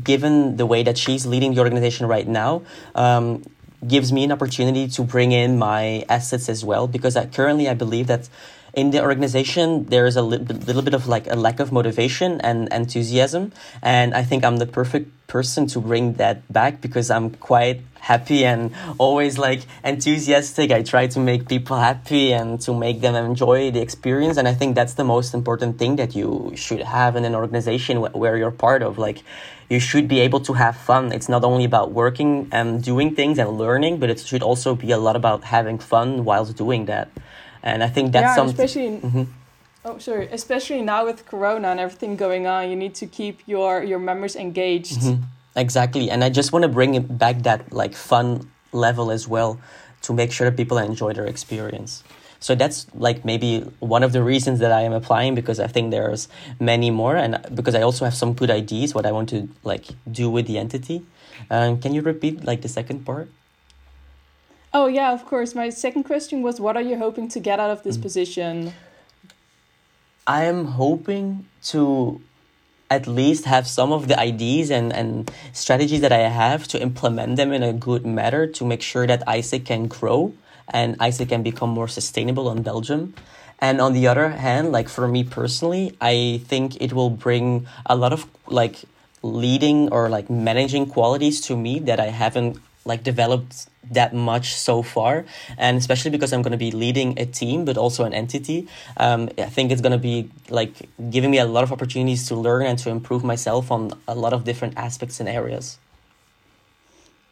given 0.04 0.58
the 0.58 0.66
way 0.66 0.84
that 0.84 0.98
she's 0.98 1.26
leading 1.26 1.54
the 1.54 1.60
organization 1.60 2.08
right 2.08 2.28
now, 2.28 2.64
um, 2.96 3.44
gives 3.88 4.12
me 4.12 4.24
an 4.24 4.32
opportunity 4.32 4.88
to 4.88 5.04
bring 5.04 5.32
in 5.32 5.58
my 5.58 6.04
assets 6.10 6.50
as 6.50 6.66
well. 6.66 6.88
Because 6.88 7.16
I, 7.16 7.28
currently, 7.28 7.70
I 7.70 7.74
believe 7.74 8.08
that 8.08 8.28
in 8.76 8.92
the 8.92 9.02
organization 9.02 9.86
there 9.86 10.06
is 10.06 10.16
a 10.16 10.22
li- 10.22 10.38
little 10.38 10.82
bit 10.82 10.94
of 10.94 11.08
like 11.08 11.28
a 11.28 11.36
lack 11.36 11.60
of 11.60 11.72
motivation 11.72 12.42
and 12.42 12.68
enthusiasm. 12.72 13.52
And 13.82 14.14
i 14.14 14.24
think 14.24 14.44
i'm 14.44 14.58
the 14.58 14.66
perfect 14.66 15.10
person 15.28 15.66
to 15.68 15.80
bring 15.80 16.14
that 16.14 16.38
back 16.52 16.82
because 16.82 17.10
i'm 17.10 17.32
quite 17.32 17.82
happy 18.00 18.46
and 18.46 18.72
always 19.00 19.40
like 19.40 19.62
enthusiastic. 19.84 20.70
I 20.72 20.84
try 20.84 21.08
to 21.08 21.20
make 21.20 21.48
people 21.48 21.78
happy 21.78 22.32
and 22.34 22.62
to 22.62 22.72
make 22.72 23.02
them 23.02 23.16
enjoy 23.16 23.72
the 23.72 23.82
experience. 23.82 24.38
And 24.38 24.48
i 24.48 24.54
think 24.54 24.76
that's 24.76 24.94
the 24.94 25.04
most 25.04 25.34
important 25.34 25.80
thing 25.80 25.96
that 25.96 26.16
you 26.16 26.52
should 26.56 26.82
have 26.82 27.16
in 27.16 27.26
an 27.26 27.34
organization 27.34 27.98
wh- 28.04 28.16
where 28.16 28.38
you're 28.38 28.52
part 28.52 28.84
of. 28.84 28.98
Like 28.98 29.24
you 29.70 29.80
should 29.80 30.08
be 30.08 30.20
able 30.20 30.42
to 30.42 30.54
have 30.54 30.78
fun. 30.78 31.12
It's 31.12 31.30
not 31.30 31.44
only 31.44 31.66
about 31.66 31.92
working 31.92 32.48
and 32.52 32.84
doing 32.84 33.16
things 33.16 33.40
and 33.40 33.50
learning 33.58 33.98
but 34.00 34.10
it 34.10 34.20
should 34.20 34.44
also 34.44 34.76
be 34.76 34.92
a 34.92 34.98
lot 34.98 35.16
about 35.16 35.46
having 35.46 35.80
fun 35.80 36.26
whilst 36.26 36.56
doing 36.58 36.86
that 36.86 37.10
and 37.66 37.84
I 37.84 37.90
think 37.90 38.14
that's 38.14 38.24
yeah, 38.24 38.36
something. 38.36 38.54
especially. 38.54 38.90
Mm-hmm. 39.00 39.24
Oh, 39.84 39.98
sorry. 40.00 40.28
Especially 40.32 40.82
now 40.82 41.06
with 41.06 41.26
Corona 41.26 41.68
and 41.70 41.80
everything 41.80 42.16
going 42.16 42.48
on, 42.48 42.70
you 42.70 42.76
need 42.76 42.96
to 42.96 43.06
keep 43.06 43.42
your 43.46 43.84
your 43.84 44.00
members 44.00 44.36
engaged. 44.36 45.02
Mm-hmm. 45.02 45.24
Exactly, 45.58 46.12
and 46.12 46.24
I 46.24 46.30
just 46.30 46.52
want 46.54 46.64
to 46.64 46.70
bring 46.70 46.96
it 46.96 47.18
back 47.18 47.44
that 47.44 47.72
like 47.72 47.96
fun 47.96 48.50
level 48.72 49.10
as 49.10 49.28
well, 49.28 49.60
to 50.04 50.14
make 50.14 50.32
sure 50.32 50.50
that 50.50 50.58
people 50.58 50.78
enjoy 50.78 51.14
their 51.14 51.26
experience. 51.26 52.04
So 52.40 52.54
that's 52.54 52.86
like 52.94 53.26
maybe 53.26 53.62
one 53.80 54.04
of 54.04 54.12
the 54.12 54.22
reasons 54.22 54.60
that 54.60 54.72
I 54.72 54.82
am 54.82 54.94
applying 54.94 55.34
because 55.34 55.60
I 55.60 55.68
think 55.68 55.92
there's 55.92 56.28
many 56.60 56.92
more, 56.92 57.16
and 57.16 57.40
because 57.56 57.74
I 57.74 57.82
also 57.82 58.06
have 58.06 58.14
some 58.14 58.34
good 58.34 58.52
ideas 58.52 58.94
what 58.94 59.06
I 59.06 59.12
want 59.12 59.30
to 59.30 59.50
like 59.64 59.86
do 60.12 60.30
with 60.30 60.46
the 60.46 60.58
entity. 60.58 61.06
Um, 61.50 61.80
can 61.80 61.94
you 61.94 62.02
repeat 62.02 62.44
like 62.44 62.62
the 62.62 62.70
second 62.70 63.06
part? 63.06 63.30
Oh 64.78 64.88
yeah, 64.88 65.14
of 65.14 65.26
course. 65.26 65.56
My 65.56 65.70
second 65.70 66.04
question 66.04 66.42
was, 66.42 66.60
what 66.60 66.76
are 66.76 66.82
you 66.82 66.98
hoping 66.98 67.30
to 67.30 67.40
get 67.40 67.62
out 67.62 67.72
of 67.72 67.84
this 67.84 67.96
mm. 67.96 68.02
position? 68.02 68.74
I 70.28 70.44
am 70.44 70.66
hoping 70.66 71.48
to 71.72 72.20
at 72.92 73.08
least 73.08 73.46
have 73.46 73.68
some 73.70 73.94
of 73.94 74.10
the 74.10 74.20
ideas 74.20 74.70
and, 74.70 74.92
and 74.92 75.32
strategies 75.54 76.02
that 76.02 76.12
I 76.12 76.28
have 76.28 76.68
to 76.68 76.82
implement 76.82 77.38
them 77.38 77.54
in 77.54 77.64
a 77.64 77.72
good 77.72 78.06
manner 78.06 78.48
to 78.48 78.66
make 78.66 78.82
sure 78.82 79.08
that 79.08 79.26
AIESEC 79.26 79.66
can 79.66 79.88
grow 79.88 80.34
and 80.74 81.00
AIESEC 81.00 81.30
can 81.30 81.42
become 81.42 81.70
more 81.70 81.88
sustainable 81.88 82.52
in 82.52 82.62
Belgium. 82.62 83.14
And 83.60 83.80
on 83.80 83.94
the 83.94 84.08
other 84.08 84.28
hand, 84.28 84.74
like 84.74 84.90
for 84.90 85.08
me 85.08 85.24
personally, 85.24 85.96
I 86.02 86.42
think 86.50 86.82
it 86.82 86.92
will 86.92 87.12
bring 87.12 87.66
a 87.86 87.96
lot 87.96 88.12
of 88.12 88.28
like 88.48 88.84
leading 89.24 89.88
or 89.94 90.10
like 90.10 90.30
managing 90.30 90.88
qualities 90.88 91.40
to 91.48 91.56
me 91.56 91.80
that 91.80 92.02
I 92.02 92.08
haven't 92.08 92.58
like 92.84 93.04
developed 93.04 93.68
that 93.92 94.14
much 94.14 94.56
so 94.56 94.82
far. 94.82 95.26
And 95.58 95.78
especially 95.78 96.12
because 96.12 96.34
i'm 96.34 96.42
going 96.42 96.52
to 96.52 96.58
be 96.58 96.72
leading 96.72 97.18
a 97.20 97.26
team 97.26 97.66
but 97.66 97.78
also 97.78 98.04
an 98.04 98.14
entity 98.14 98.68
um, 98.98 99.30
i 99.38 99.46
think 99.46 99.72
it's 99.72 99.82
going 99.82 99.92
to 99.92 99.98
be 99.98 100.30
like 100.50 100.74
giving 101.10 101.32
me 101.32 101.40
a 101.40 101.46
lot 101.46 101.64
of 101.64 101.72
opportunities 101.72 102.28
to 102.28 102.36
learn 102.36 102.66
and 102.66 102.80
to 102.80 102.90
improve 102.90 103.24
myself 103.24 103.72
on 103.72 103.94
a 104.08 104.16
lot 104.16 104.34
of 104.34 104.44
different 104.44 104.78
aspects 104.78 105.20
and 105.20 105.30
areas. 105.30 105.78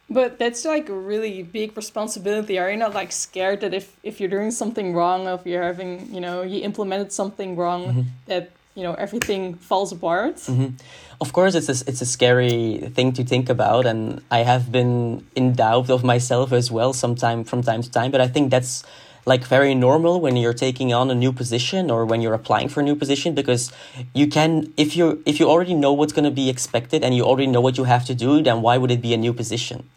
But 0.09 0.37
that's 0.37 0.65
like 0.65 0.89
a 0.89 0.93
really 0.93 1.43
big 1.43 1.75
responsibility. 1.75 2.59
Are 2.59 2.69
you 2.69 2.77
not 2.77 2.93
like 2.93 3.11
scared 3.11 3.61
that 3.61 3.73
if 3.73 3.95
if 4.03 4.19
you're 4.19 4.29
doing 4.29 4.51
something 4.51 4.93
wrong 4.93 5.27
or 5.27 5.35
if 5.35 5.45
you're 5.45 5.63
having 5.63 6.13
you 6.13 6.21
know 6.21 6.41
you 6.41 6.61
implemented 6.61 7.11
something 7.11 7.55
wrong 7.55 7.81
mm-hmm. 7.85 8.01
that 8.27 8.51
you 8.75 8.83
know 8.83 8.93
everything 8.95 9.55
falls 9.55 9.91
apart. 9.91 10.35
Mm-hmm. 10.35 10.75
of 11.21 11.33
course 11.33 11.53
it's 11.55 11.69
a, 11.69 11.89
it's 11.89 12.01
a 12.01 12.05
scary 12.05 12.89
thing 12.95 13.13
to 13.13 13.23
think 13.23 13.49
about 13.49 13.85
and 13.85 14.21
i 14.31 14.39
have 14.39 14.71
been 14.71 15.25
in 15.35 15.53
doubt 15.53 15.89
of 15.89 16.03
myself 16.03 16.51
as 16.51 16.71
well 16.71 16.91
sometime 16.93 17.43
from 17.43 17.61
time 17.61 17.81
to 17.81 17.91
time 17.91 18.09
but 18.11 18.21
i 18.21 18.27
think 18.27 18.49
that's 18.49 18.83
like 19.25 19.45
very 19.45 19.73
normal 19.73 20.19
when 20.19 20.35
you're 20.35 20.53
taking 20.53 20.93
on 20.93 21.09
a 21.09 21.15
new 21.15 21.31
position 21.31 21.89
or 21.89 22.05
when 22.05 22.21
you're 22.21 22.33
applying 22.33 22.67
for 22.67 22.81
a 22.81 22.83
new 22.83 22.95
position 22.95 23.33
because 23.33 23.71
you 24.13 24.27
can 24.27 24.73
if 24.75 24.97
you 24.97 25.23
if 25.25 25.39
you 25.39 25.49
already 25.49 25.73
know 25.73 25.93
what's 25.93 26.13
going 26.13 26.25
to 26.25 26.31
be 26.31 26.49
expected 26.49 27.03
and 27.03 27.15
you 27.15 27.23
already 27.23 27.47
know 27.47 27.61
what 27.61 27.77
you 27.77 27.85
have 27.85 28.05
to 28.05 28.13
do 28.13 28.41
then 28.41 28.61
why 28.61 28.77
would 28.77 28.91
it 28.91 29.01
be 29.01 29.13
a 29.13 29.17
new 29.17 29.33
position? 29.33 29.89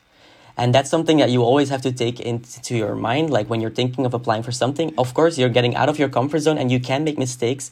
And 0.59 0.75
that's 0.75 0.89
something 0.89 1.19
that 1.19 1.29
you 1.29 1.43
always 1.43 1.69
have 1.69 1.83
to 1.83 1.93
take 1.93 2.19
into 2.19 2.77
your 2.77 2.95
mind 2.95 3.29
like 3.29 3.51
when 3.51 3.61
you're 3.61 3.71
thinking 3.71 4.07
of 4.07 4.15
applying 4.15 4.43
for 4.43 4.53
something. 4.53 4.95
Of 4.97 5.13
course 5.13 5.37
you're 5.37 5.51
getting 5.51 5.75
out 5.75 5.89
of 5.89 5.99
your 5.99 6.09
comfort 6.09 6.39
zone 6.39 6.57
and 6.57 6.71
you 6.71 6.81
can 6.81 7.05
make 7.05 7.19
mistakes 7.19 7.71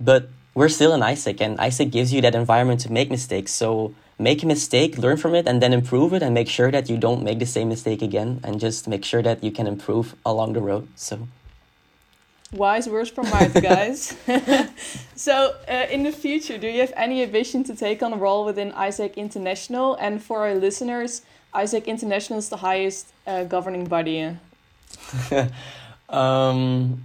but 0.00 0.28
we're 0.54 0.68
still 0.68 0.92
in 0.92 1.00
AIESEC, 1.00 1.40
and 1.40 1.58
AIESEC 1.58 1.90
gives 1.90 2.12
you 2.12 2.20
that 2.20 2.34
environment 2.34 2.80
to 2.80 2.92
make 2.92 3.10
mistakes. 3.10 3.52
So 3.52 3.94
make 4.18 4.42
a 4.42 4.46
mistake, 4.46 4.98
learn 4.98 5.16
from 5.16 5.34
it, 5.34 5.46
and 5.46 5.62
then 5.62 5.72
improve 5.72 6.12
it, 6.12 6.22
and 6.22 6.34
make 6.34 6.48
sure 6.48 6.70
that 6.70 6.90
you 6.90 6.98
don't 6.98 7.22
make 7.22 7.38
the 7.38 7.46
same 7.46 7.68
mistake 7.68 8.02
again, 8.02 8.40
and 8.44 8.60
just 8.60 8.86
make 8.86 9.04
sure 9.04 9.22
that 9.22 9.42
you 9.42 9.50
can 9.50 9.66
improve 9.66 10.14
along 10.24 10.52
the 10.52 10.60
road. 10.60 10.88
So. 10.96 11.28
Wise 12.52 12.86
words 12.86 13.08
from 13.08 13.26
Maarten, 13.26 13.62
guys. 13.62 14.14
so, 15.16 15.54
uh, 15.66 15.86
in 15.90 16.02
the 16.02 16.12
future, 16.12 16.58
do 16.58 16.66
you 16.68 16.80
have 16.80 16.92
any 16.96 17.22
ambition 17.22 17.64
to 17.64 17.74
take 17.74 18.02
on 18.02 18.12
a 18.12 18.16
role 18.16 18.44
within 18.44 18.72
AIESEC 18.72 19.16
International? 19.16 19.94
And 19.94 20.22
for 20.22 20.40
our 20.40 20.54
listeners, 20.54 21.22
AIESEC 21.54 21.86
International 21.86 22.38
is 22.38 22.50
the 22.50 22.58
highest 22.58 23.14
uh, 23.26 23.44
governing 23.44 23.86
body. 23.86 24.36
um, 26.10 27.02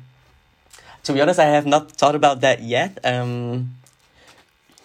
to 1.08 1.14
be 1.14 1.22
honest, 1.22 1.40
I 1.40 1.46
have 1.46 1.66
not 1.66 1.92
thought 1.92 2.16
about 2.16 2.42
that 2.42 2.62
yet. 2.62 3.00
Um, 3.04 3.76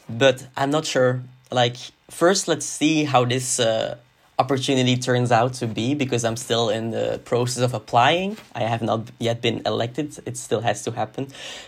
but 0.09 0.47
I'm 0.57 0.71
not 0.71 0.87
sure. 0.87 1.23
Like, 1.51 1.77
first, 2.11 2.47
let's 2.47 2.65
see 2.65 3.05
how 3.05 3.25
this 3.25 3.59
uh, 3.59 3.97
opportunity 4.43 4.97
turns 5.09 5.31
out 5.41 5.53
to 5.61 5.67
be 5.67 5.95
because 6.03 6.23
I'm 6.29 6.39
still 6.47 6.67
in 6.79 6.85
the 6.97 7.07
process 7.31 7.63
of 7.69 7.73
applying. 7.81 8.31
I 8.61 8.63
have 8.73 8.83
not 8.91 9.01
yet 9.29 9.39
been 9.47 9.59
elected. 9.73 10.09
It 10.31 10.37
still 10.47 10.63
has 10.69 10.79
to 10.87 10.91
happen. 11.01 11.23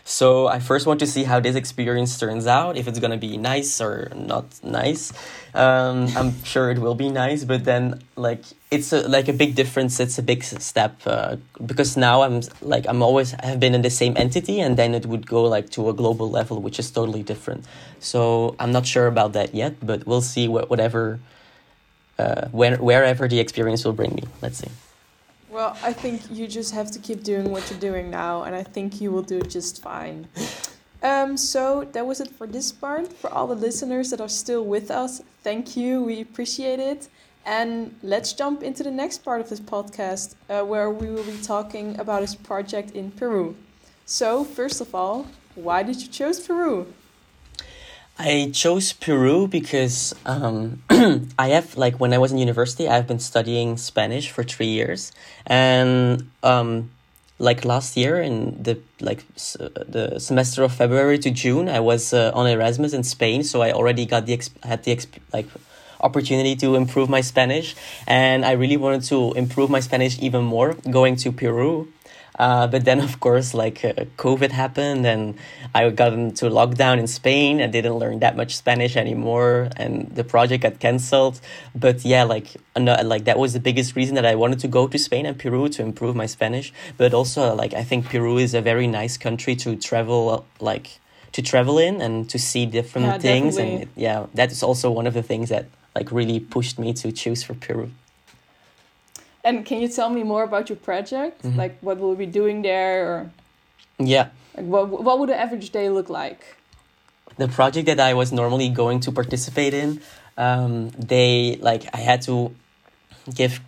So 0.04 0.26
I 0.56 0.58
first 0.70 0.84
want 0.88 0.98
to 1.04 1.08
see 1.14 1.24
how 1.30 1.38
this 1.46 1.56
experience 1.62 2.12
turns 2.24 2.46
out, 2.58 2.72
if 2.80 2.84
it's 2.88 3.00
going 3.04 3.14
to 3.18 3.22
be 3.28 3.36
nice 3.52 3.80
or 3.86 3.94
not 4.14 4.46
nice. 4.62 5.12
Um, 5.54 6.08
I'm 6.18 6.32
sure 6.42 6.66
it 6.74 6.80
will 6.84 6.98
be 7.06 7.10
nice, 7.24 7.44
but 7.44 7.60
then 7.70 7.84
like 8.16 8.42
it's 8.70 8.92
a, 8.92 9.00
like 9.16 9.28
a 9.28 9.36
big 9.42 9.54
difference. 9.54 10.00
It's 10.04 10.18
a 10.18 10.22
big 10.32 10.42
step 10.42 10.94
uh, 11.06 11.36
because 11.64 11.96
now 11.96 12.22
I'm 12.26 12.42
like 12.60 12.84
I'm 12.90 13.02
always 13.08 13.28
have 13.48 13.60
been 13.60 13.74
in 13.78 13.82
the 13.82 13.94
same 14.02 14.14
entity, 14.24 14.56
and 14.64 14.76
then 14.76 14.90
it 14.98 15.06
would 15.06 15.24
go 15.36 15.40
like 15.56 15.70
to 15.76 15.80
a 15.88 15.92
global 15.92 16.28
level, 16.38 16.56
which 16.66 16.78
is 16.82 16.90
totally 16.90 17.22
different. 17.22 17.62
So 18.00 18.56
I'm 18.58 18.72
not 18.72 18.84
sure 18.84 19.06
about 19.06 19.30
that 19.38 19.54
yet, 19.54 19.74
but 19.80 19.98
we'll 20.08 20.26
see 20.34 20.48
what 20.48 20.68
whatever 20.70 21.20
uh, 22.18 22.48
where, 22.48 22.76
wherever 22.76 23.28
the 23.28 23.40
experience 23.40 23.84
will 23.84 23.92
bring 23.92 24.14
me. 24.14 24.24
Let's 24.42 24.58
see. 24.58 24.70
Well, 25.50 25.76
I 25.82 25.92
think 25.92 26.22
you 26.30 26.48
just 26.48 26.74
have 26.74 26.90
to 26.90 26.98
keep 26.98 27.22
doing 27.22 27.50
what 27.50 27.70
you're 27.70 27.78
doing 27.78 28.10
now, 28.10 28.42
and 28.42 28.56
I 28.56 28.64
think 28.64 29.00
you 29.00 29.12
will 29.12 29.22
do 29.22 29.40
just 29.40 29.82
fine. 29.82 30.26
Um, 31.02 31.36
so 31.36 31.86
that 31.92 32.06
was 32.06 32.20
it 32.20 32.30
for 32.30 32.46
this 32.46 32.72
part. 32.72 33.12
For 33.12 33.30
all 33.30 33.46
the 33.46 33.54
listeners 33.54 34.10
that 34.10 34.20
are 34.20 34.28
still 34.28 34.64
with 34.64 34.90
us, 34.90 35.22
thank 35.42 35.76
you. 35.76 36.02
We 36.02 36.22
appreciate 36.22 36.80
it. 36.80 37.08
And 37.46 37.94
let's 38.02 38.32
jump 38.32 38.62
into 38.62 38.82
the 38.82 38.90
next 38.90 39.18
part 39.18 39.40
of 39.40 39.50
this 39.50 39.60
podcast, 39.60 40.34
uh, 40.48 40.62
where 40.64 40.90
we 40.90 41.10
will 41.10 41.24
be 41.24 41.38
talking 41.42 42.00
about 42.00 42.22
his 42.22 42.34
project 42.34 42.92
in 42.92 43.10
Peru. 43.10 43.54
So, 44.06 44.44
first 44.44 44.80
of 44.80 44.94
all, 44.94 45.26
why 45.54 45.82
did 45.82 46.00
you 46.02 46.08
choose 46.08 46.40
Peru? 46.40 46.92
I 48.18 48.50
chose 48.52 48.92
Peru 48.92 49.48
because 49.48 50.14
um, 50.24 50.82
I 51.38 51.48
have 51.48 51.76
like 51.76 51.98
when 51.98 52.12
I 52.12 52.18
was 52.18 52.30
in 52.30 52.38
university, 52.38 52.88
I've 52.88 53.08
been 53.08 53.18
studying 53.18 53.76
Spanish 53.76 54.30
for 54.30 54.44
three 54.44 54.68
years, 54.68 55.10
and 55.46 56.30
um, 56.44 56.90
like 57.40 57.64
last 57.64 57.96
year 57.96 58.22
in 58.22 58.62
the 58.62 58.78
like 59.00 59.24
s- 59.34 59.56
the 59.58 60.20
semester 60.20 60.62
of 60.62 60.72
February 60.72 61.18
to 61.18 61.30
June, 61.32 61.68
I 61.68 61.80
was 61.80 62.12
uh, 62.14 62.30
on 62.34 62.46
Erasmus 62.46 62.92
in 62.92 63.02
Spain, 63.02 63.42
so 63.42 63.62
I 63.62 63.72
already 63.72 64.06
got 64.06 64.26
the 64.26 64.36
exp- 64.36 64.62
had 64.62 64.84
the 64.84 64.94
exp- 64.94 65.18
like 65.32 65.48
opportunity 66.00 66.54
to 66.56 66.76
improve 66.76 67.08
my 67.10 67.20
Spanish, 67.20 67.74
and 68.06 68.44
I 68.44 68.52
really 68.52 68.76
wanted 68.76 69.02
to 69.04 69.32
improve 69.32 69.70
my 69.70 69.80
Spanish 69.80 70.20
even 70.20 70.44
more 70.44 70.74
going 70.88 71.16
to 71.16 71.32
Peru. 71.32 71.88
Uh, 72.38 72.66
but 72.66 72.84
then, 72.84 73.00
of 73.08 73.20
course, 73.20 73.54
like 73.54 73.84
uh, 73.84 73.92
COVID 74.16 74.50
happened, 74.50 75.06
and 75.06 75.36
I 75.74 75.88
got 75.90 76.12
into 76.12 76.46
lockdown 76.46 76.98
in 76.98 77.06
Spain. 77.06 77.60
I 77.60 77.66
didn't 77.66 77.94
learn 77.94 78.18
that 78.20 78.36
much 78.36 78.56
Spanish 78.56 78.96
anymore, 78.96 79.70
and 79.76 80.10
the 80.14 80.24
project 80.24 80.62
got 80.62 80.80
cancelled. 80.80 81.40
But 81.74 82.04
yeah, 82.04 82.24
like 82.24 82.56
no, 82.76 82.96
like 83.02 83.24
that 83.24 83.38
was 83.38 83.52
the 83.52 83.60
biggest 83.60 83.94
reason 83.96 84.14
that 84.16 84.26
I 84.26 84.34
wanted 84.34 84.58
to 84.60 84.68
go 84.68 84.86
to 84.88 84.98
Spain 84.98 85.26
and 85.26 85.38
Peru 85.38 85.68
to 85.70 85.82
improve 85.82 86.16
my 86.16 86.26
Spanish. 86.26 86.72
But 86.96 87.14
also, 87.14 87.54
like 87.54 87.74
I 87.74 87.84
think 87.84 88.06
Peru 88.06 88.38
is 88.38 88.54
a 88.54 88.60
very 88.60 88.86
nice 88.86 89.16
country 89.16 89.54
to 89.56 89.76
travel, 89.76 90.44
like 90.60 90.98
to 91.32 91.42
travel 91.42 91.78
in 91.78 92.00
and 92.00 92.30
to 92.30 92.38
see 92.38 92.66
different 92.66 93.06
Yeah, 93.06 93.18
things. 93.18 93.56
definitely. 93.56 93.82
And 93.82 93.90
yeah, 93.96 94.26
that 94.34 94.52
is 94.52 94.62
also 94.62 94.90
one 94.90 95.06
of 95.06 95.14
the 95.14 95.22
things 95.22 95.48
that 95.50 95.66
like 95.94 96.10
really 96.10 96.40
pushed 96.40 96.78
me 96.78 96.92
to 96.94 97.12
choose 97.12 97.42
for 97.42 97.54
Peru. 97.54 97.90
And 99.44 99.64
can 99.66 99.80
you 99.80 99.88
tell 99.88 100.08
me 100.10 100.22
more 100.22 100.42
about 100.42 100.68
your 100.70 100.78
project? 100.78 101.42
Mhm. 101.42 101.56
Like 101.56 101.74
what 101.82 101.98
will 101.98 102.10
we 102.16 102.26
be 102.26 102.32
doing 102.40 102.62
there 102.62 103.06
or 103.06 103.30
Yeah. 103.98 104.26
like 104.56 104.66
what 104.66 104.88
what 105.06 105.18
would 105.18 105.30
an 105.30 105.38
average 105.38 105.70
day 105.70 105.88
look 105.90 106.08
like? 106.08 106.40
the 107.36 107.48
project 107.48 107.86
that 107.86 107.98
I 107.98 108.14
was 108.14 108.30
normally 108.30 108.68
going 108.68 109.00
to 109.00 109.10
participate 109.10 109.74
in, 109.74 110.00
um, 110.38 110.90
they 110.90 111.58
like 111.60 111.82
I 111.92 111.98
had 112.10 112.22
to 112.30 112.54
give 113.34 113.60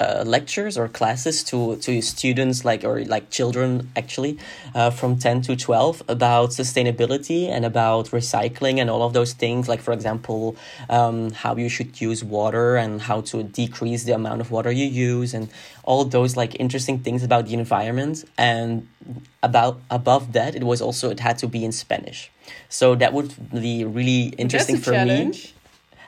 uh, 0.00 0.24
lectures 0.26 0.78
or 0.78 0.88
classes 0.88 1.44
to 1.44 1.76
to 1.76 2.00
students 2.00 2.64
like 2.64 2.84
or 2.84 3.04
like 3.04 3.30
children 3.30 3.90
actually 3.96 4.38
uh, 4.74 4.90
from 4.90 5.18
10 5.18 5.42
to 5.42 5.56
12 5.56 6.02
about 6.08 6.50
sustainability 6.50 7.48
and 7.48 7.64
about 7.64 8.06
recycling 8.06 8.78
and 8.78 8.88
all 8.88 9.02
of 9.02 9.12
those 9.12 9.34
things. 9.34 9.68
Like 9.68 9.80
for 9.80 9.92
example 9.92 10.56
um, 10.88 11.30
how 11.32 11.54
you 11.56 11.68
should 11.68 12.00
use 12.00 12.24
water 12.24 12.76
and 12.76 13.02
how 13.02 13.20
to 13.22 13.42
decrease 13.42 14.04
the 14.04 14.14
amount 14.14 14.40
of 14.40 14.50
water 14.50 14.72
you 14.72 14.86
use 14.86 15.34
and 15.34 15.48
all 15.84 16.04
those 16.04 16.36
like 16.36 16.58
interesting 16.58 17.00
things 17.00 17.22
about 17.22 17.46
the 17.46 17.54
environment. 17.54 18.24
And 18.38 18.88
about 19.42 19.80
above 19.90 20.32
that 20.32 20.54
it 20.54 20.64
was 20.64 20.80
also 20.80 21.10
it 21.10 21.20
had 21.20 21.38
to 21.38 21.46
be 21.46 21.64
in 21.64 21.72
spanish. 21.72 22.30
So 22.68 22.94
that 22.96 23.12
would 23.12 23.34
be 23.52 23.84
really 23.84 24.34
interesting 24.38 24.76
for 24.76 24.90
me. 24.90 24.96
challenge. 24.96 25.54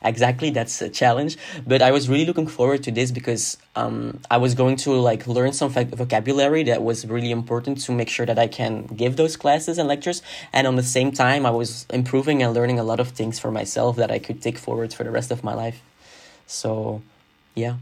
Exactly 0.04 0.50
that's 0.50 0.82
a 0.82 0.88
challenge 0.88 1.37
but 1.66 1.80
i 1.82 1.90
was 1.92 2.09
really 2.09 2.26
looking 2.26 2.47
forward 2.47 2.82
to 2.82 2.90
this 2.90 3.11
because 3.12 3.56
um, 3.76 4.18
i 4.30 4.37
was 4.37 4.54
going 4.54 4.76
to 4.76 4.90
like 4.92 5.26
learn 5.26 5.52
some 5.52 5.73
voc- 5.73 5.94
vocabulary 5.94 6.62
that 6.64 6.82
was 6.82 7.06
really 7.06 7.30
important 7.30 7.80
to 7.87 7.92
make 7.92 8.09
sure 8.09 8.26
that 8.26 8.38
i 8.38 8.49
can 8.49 8.87
give 9.02 9.16
those 9.16 9.37
classes 9.37 9.78
and 9.78 9.87
lectures 9.88 10.21
and 10.52 10.66
on 10.66 10.76
the 10.76 10.82
same 10.82 11.12
time 11.12 11.47
i 11.47 11.50
was 11.50 11.87
improving 11.90 12.42
and 12.42 12.52
learning 12.54 12.78
a 12.78 12.82
lot 12.85 12.99
of 13.00 13.09
things 13.09 13.38
for 13.38 13.50
myself 13.50 13.97
that 13.97 14.11
i 14.11 14.18
could 14.18 14.42
take 14.42 14.59
forward 14.59 14.92
for 14.92 15.04
the 15.04 15.11
rest 15.11 15.30
of 15.30 15.44
my 15.44 15.54
life 15.54 15.80
so 16.47 17.00
yeah 17.54 17.76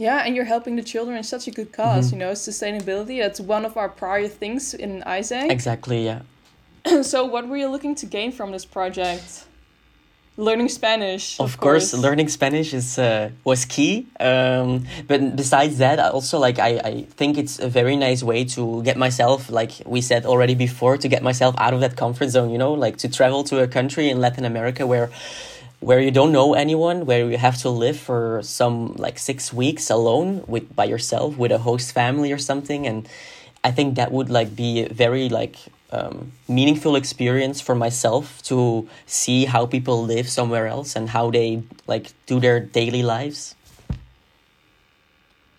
Yeah, 0.00 0.22
and 0.24 0.36
you're 0.36 0.44
helping 0.54 0.76
the 0.76 0.84
children 0.92 1.16
in 1.16 1.24
such 1.24 1.48
a 1.48 1.50
good 1.50 1.68
because 1.72 2.06
Mhm. 2.08 2.12
you 2.12 2.18
know, 2.22 2.32
sustainability, 2.34 3.18
that's 3.18 3.40
one 3.40 3.64
of 3.66 3.76
our 3.76 3.88
prior 3.88 4.28
things 4.28 4.72
in 4.84 5.02
AIESEC. 5.02 5.50
exactly 5.50 6.04
yeah 6.04 6.20
so 7.02 7.24
what 7.26 7.48
were 7.48 7.56
you 7.56 7.68
looking 7.68 7.94
to 7.96 8.06
gain 8.06 8.30
from 8.30 8.52
this 8.52 8.64
project? 8.64 9.44
Learning 10.38 10.68
Spanish. 10.68 11.40
of, 11.40 11.58
course, 11.58 11.92
learning 11.92 12.28
spanish 12.28 12.72
is 12.72 12.96
uh, 12.96 13.30
was 13.42 13.64
key 13.64 14.06
um, 14.20 14.86
but 15.08 15.34
besides 15.34 15.78
that 15.78 15.98
I 15.98 16.10
also 16.10 16.38
like 16.38 16.60
I, 16.60 16.78
I 16.78 16.92
think 17.18 17.36
it's 17.36 17.58
a 17.58 17.68
very 17.68 17.96
nice 17.96 18.22
way 18.22 18.44
to 18.54 18.80
get 18.84 18.96
myself 18.96 19.50
like 19.50 19.72
we 19.84 20.00
said 20.00 20.24
already 20.24 20.54
before 20.54 20.96
to 20.96 21.08
get 21.08 21.24
myself 21.24 21.56
out 21.58 21.74
of 21.74 21.80
that 21.80 21.96
comfort 21.96 22.28
zone 22.28 22.50
you 22.50 22.58
know 22.58 22.72
like 22.72 22.98
to 22.98 23.08
travel 23.08 23.42
to 23.50 23.60
a 23.60 23.66
country 23.66 24.10
in 24.10 24.20
latin 24.20 24.44
america 24.44 24.86
where 24.86 25.10
where 25.80 25.98
you 25.98 26.12
don't 26.12 26.30
know 26.30 26.54
anyone 26.54 27.04
where 27.04 27.28
you 27.28 27.36
have 27.36 27.56
to 27.62 27.68
live 27.68 27.98
for 27.98 28.40
some 28.44 28.94
like 28.94 29.18
six 29.18 29.52
weeks 29.52 29.90
alone 29.90 30.44
with 30.46 30.64
by 30.76 30.84
yourself 30.84 31.36
with 31.36 31.50
a 31.50 31.58
host 31.58 31.90
family 31.90 32.30
or 32.30 32.38
something 32.38 32.86
and 32.86 33.08
i 33.64 33.72
think 33.72 33.96
that 33.96 34.12
would 34.12 34.30
like 34.30 34.54
be 34.54 34.86
very 34.86 35.28
like 35.28 35.56
um, 35.90 36.32
meaningful 36.48 36.96
experience 36.96 37.60
for 37.60 37.74
myself 37.74 38.42
to 38.42 38.88
see 39.06 39.46
how 39.46 39.66
people 39.66 40.04
live 40.04 40.28
somewhere 40.28 40.66
else 40.66 40.96
and 40.96 41.08
how 41.10 41.30
they 41.30 41.62
like 41.86 42.12
do 42.26 42.40
their 42.40 42.60
daily 42.60 43.02
lives 43.02 43.54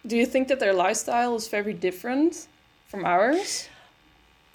Do 0.06 0.18
you 0.18 0.26
think 0.26 0.48
that 0.48 0.60
their 0.60 0.74
lifestyle 0.74 1.36
is 1.36 1.48
very 1.48 1.74
different 1.74 2.48
from 2.88 3.06
ours? 3.06 3.70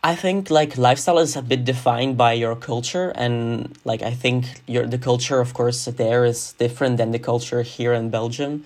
I 0.02 0.14
think 0.14 0.50
like 0.50 0.76
lifestyle 0.76 1.18
is 1.18 1.36
a 1.36 1.42
bit 1.42 1.64
defined 1.64 2.16
by 2.16 2.32
your 2.32 2.56
culture 2.56 3.12
and 3.14 3.78
like 3.84 4.02
I 4.02 4.10
think 4.10 4.46
your 4.66 4.86
the 4.86 4.98
culture 4.98 5.40
of 5.40 5.54
course 5.54 5.84
there 5.84 6.24
is 6.24 6.52
different 6.54 6.96
than 6.96 7.10
the 7.12 7.18
culture 7.18 7.62
here 7.62 7.92
in 7.92 8.10
Belgium. 8.10 8.64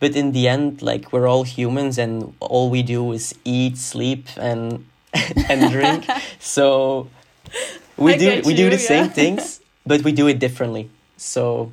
But 0.00 0.16
in 0.16 0.32
the 0.32 0.48
end 0.48 0.82
like 0.82 1.12
we're 1.12 1.28
all 1.28 1.44
humans 1.44 1.98
and 1.98 2.34
all 2.40 2.70
we 2.70 2.82
do 2.82 3.12
is 3.12 3.34
eat, 3.44 3.76
sleep 3.76 4.28
and 4.36 4.86
and 5.48 5.70
drink. 5.70 6.06
so 6.38 7.08
we 7.96 8.14
I 8.14 8.18
do 8.18 8.42
we 8.44 8.54
do 8.54 8.64
you, 8.64 8.70
the 8.70 8.78
same 8.78 9.08
things 9.08 9.60
but 9.86 10.02
we 10.02 10.12
do 10.12 10.26
it 10.28 10.38
differently. 10.38 10.90
So 11.16 11.72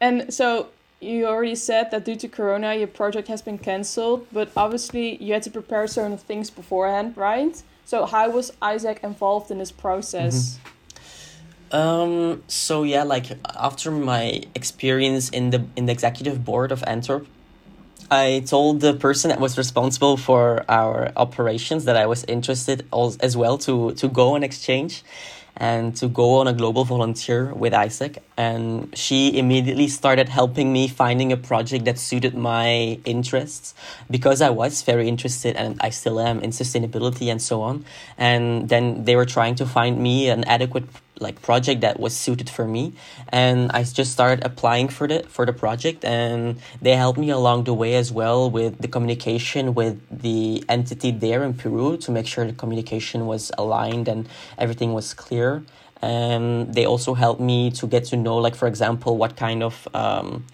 And 0.00 0.32
so 0.32 0.68
you 1.00 1.26
already 1.26 1.54
said 1.56 1.90
that 1.90 2.04
due 2.04 2.16
to 2.16 2.28
Corona, 2.28 2.74
your 2.74 2.86
project 2.86 3.28
has 3.28 3.42
been 3.42 3.58
cancelled, 3.58 4.26
but 4.32 4.50
obviously 4.56 5.22
you 5.22 5.32
had 5.32 5.42
to 5.42 5.50
prepare 5.50 5.86
certain 5.86 6.16
things 6.16 6.50
beforehand, 6.50 7.16
right? 7.16 7.60
So 7.84 8.06
how 8.06 8.30
was 8.30 8.52
AIESEC 8.62 9.02
involved 9.02 9.50
in 9.50 9.58
this 9.58 9.72
process? 9.72 10.58
Um. 11.72 12.42
So 12.48 12.82
yeah, 12.82 13.02
like 13.02 13.26
after 13.56 13.90
my 13.90 14.42
experience 14.54 15.30
in 15.30 15.50
the 15.50 15.64
in 15.74 15.86
the 15.86 15.92
executive 15.92 16.44
board 16.44 16.70
of 16.70 16.84
Antwerp, 16.86 17.26
I 18.10 18.42
told 18.46 18.80
the 18.80 18.94
person 18.94 19.30
that 19.30 19.40
was 19.40 19.56
responsible 19.56 20.16
for 20.16 20.64
our 20.68 21.12
operations 21.16 21.84
that 21.84 21.96
I 21.96 22.06
was 22.06 22.24
interested 22.24 22.86
as 23.20 23.36
well 23.36 23.58
to 23.58 23.92
to 23.92 24.08
go 24.08 24.34
on 24.34 24.42
exchange, 24.42 25.02
and 25.56 25.94
to 25.96 26.08
go 26.08 26.38
on 26.38 26.48
a 26.48 26.52
global 26.52 26.84
volunteer 26.84 27.52
with 27.54 27.72
AIESEC. 27.72 28.18
And 28.36 28.96
she 28.96 29.36
immediately 29.36 29.88
started 29.88 30.28
helping 30.28 30.72
me 30.72 30.88
finding 30.88 31.32
a 31.32 31.36
project 31.36 31.84
that 31.84 31.98
suited 31.98 32.34
my 32.34 32.98
interests 33.04 33.74
because 34.10 34.40
I 34.40 34.50
was 34.50 34.82
very 34.82 35.08
interested 35.08 35.56
and 35.56 35.78
I 35.80 35.90
still 35.90 36.20
am 36.20 36.40
in 36.40 36.50
sustainability 36.50 37.30
and 37.30 37.40
so 37.40 37.62
on. 37.62 37.84
And 38.16 38.68
then 38.68 39.04
they 39.04 39.14
were 39.14 39.26
trying 39.26 39.54
to 39.56 39.66
find 39.66 39.98
me 39.98 40.28
an 40.28 40.44
adequate 40.44 40.84
like 41.22 41.40
project 41.40 41.80
that 41.80 41.98
was 41.98 42.14
suited 42.14 42.50
for 42.50 42.66
me. 42.66 42.92
And 43.28 43.70
i 43.72 43.82
just 43.84 44.12
started 44.12 44.44
applying 44.44 44.88
for 44.88 45.06
the 45.08 45.22
for 45.28 45.46
the 45.46 45.52
project 45.52 46.04
and 46.04 46.60
they 46.80 46.94
helped 46.96 47.18
me 47.18 47.30
along 47.30 47.64
the 47.64 47.74
way 47.74 47.94
as 47.94 48.12
well 48.12 48.50
with 48.50 48.78
the 48.84 48.88
communication 48.88 49.74
with 49.74 49.96
the 50.10 50.64
entity 50.68 51.10
there 51.10 51.42
in 51.44 51.54
peru 51.54 51.96
to 51.98 52.10
make 52.10 52.26
sure 52.26 52.44
the 52.44 52.52
communication 52.52 53.26
was 53.26 53.50
aligned 53.56 54.08
and 54.08 54.28
everything 54.58 54.92
was 54.92 55.14
clear. 55.14 55.62
And 56.02 56.74
they 56.74 56.84
also 56.84 57.14
helped 57.14 57.40
me 57.40 57.70
to 57.78 57.86
get 57.86 58.04
to 58.06 58.16
know 58.16 58.36
like 58.36 58.56
for 58.56 58.68
example 58.68 59.16
what 59.16 59.36
kind 59.36 59.62
of 59.62 59.88
um, 59.94 60.44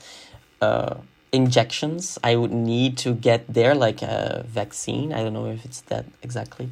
uh, 0.61 0.95
injections 1.33 2.19
I 2.25 2.37
would 2.37 2.53
need 2.53 2.97
to 2.99 3.15
get 3.15 3.53
there, 3.53 3.75
like 3.75 4.03
a 4.03 4.45
vaccine. 4.49 5.13
I 5.13 5.23
don't 5.23 5.33
know 5.33 5.47
if 5.47 5.65
it's 5.65 5.83
that 5.83 6.07
exactly. 6.23 6.71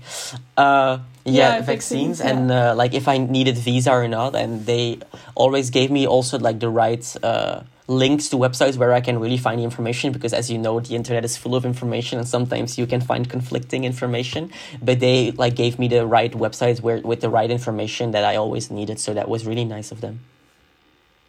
Uh, 0.56 0.98
yeah, 1.24 1.56
Yeah, 1.56 1.60
vaccines, 1.60 2.18
vaccines, 2.18 2.20
and 2.20 2.50
uh, 2.50 2.74
like 2.74 2.94
if 2.94 3.08
I 3.08 3.18
needed 3.18 3.58
visa 3.58 3.92
or 3.92 4.08
not. 4.08 4.34
And 4.34 4.66
they 4.66 4.98
always 5.34 5.70
gave 5.70 5.90
me 5.90 6.06
also 6.06 6.38
like 6.38 6.60
the 6.60 6.70
right 6.70 7.04
uh, 7.22 7.62
links 7.88 8.28
to 8.30 8.36
websites 8.36 8.76
where 8.76 8.92
I 8.92 9.00
can 9.00 9.18
really 9.18 9.36
find 9.36 9.60
the 9.60 9.64
information 9.64 10.12
because, 10.12 10.32
as 10.32 10.50
you 10.50 10.58
know, 10.58 10.80
the 10.80 10.94
internet 10.94 11.24
is 11.24 11.36
full 11.36 11.54
of 11.54 11.64
information, 11.64 12.18
and 12.18 12.26
sometimes 12.26 12.78
you 12.78 12.86
can 12.86 13.00
find 13.00 13.28
conflicting 13.28 13.84
information. 13.84 14.50
But 14.82 15.00
they 15.00 15.32
like 15.32 15.54
gave 15.54 15.78
me 15.78 15.88
the 15.88 16.06
right 16.06 16.32
websites 16.32 16.80
where 16.80 17.00
with 17.00 17.20
the 17.20 17.30
right 17.30 17.50
information 17.50 18.12
that 18.12 18.24
I 18.24 18.36
always 18.36 18.70
needed. 18.70 18.98
So 19.00 19.14
that 19.14 19.28
was 19.28 19.46
really 19.46 19.64
nice 19.64 19.92
of 19.92 20.00
them. 20.00 20.20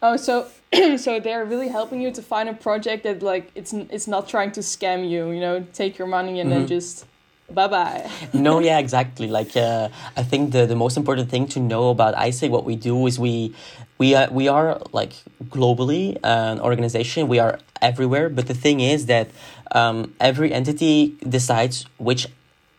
Oh, 0.02 0.16
so 0.16 0.46
so 0.96 1.18
they're 1.20 1.44
really 1.44 1.68
helping 1.68 2.00
you 2.00 2.10
to 2.12 2.22
find 2.22 2.48
a 2.48 2.54
project 2.54 3.02
that 3.04 3.22
like 3.22 3.50
it's 3.54 3.72
it's 3.72 4.06
not 4.06 4.28
trying 4.28 4.52
to 4.52 4.60
scam 4.60 5.08
you, 5.08 5.30
you 5.30 5.40
know, 5.40 5.64
take 5.72 5.98
your 5.98 6.08
money 6.08 6.40
and 6.40 6.50
then 6.52 6.64
Mhm. 6.64 6.68
just 6.68 7.06
bye 7.50 7.66
bye. 7.66 8.08
no, 8.32 8.60
yeah, 8.60 8.78
exactly. 8.78 9.26
Like, 9.26 9.56
uh, 9.56 9.88
I 10.16 10.22
think 10.22 10.52
the, 10.52 10.66
the 10.66 10.76
most 10.76 10.96
important 10.96 11.30
thing 11.30 11.46
to 11.48 11.60
know 11.60 11.88
about 11.90 12.14
AIESEC, 12.14 12.50
what 12.50 12.64
we 12.64 12.76
do 12.76 13.06
is 13.06 13.18
we 13.18 13.54
we 13.98 14.14
are 14.14 14.28
we 14.30 14.46
are 14.48 14.78
like 14.92 15.14
globally 15.50 16.16
an 16.22 16.60
organization. 16.60 17.26
We 17.28 17.38
are 17.40 17.58
everywhere, 17.82 18.28
but 18.28 18.46
the 18.46 18.54
thing 18.54 18.80
is 18.80 19.06
that 19.06 19.28
um, 19.72 20.14
every 20.20 20.52
entity 20.52 21.16
decides 21.28 21.86
which 21.98 22.28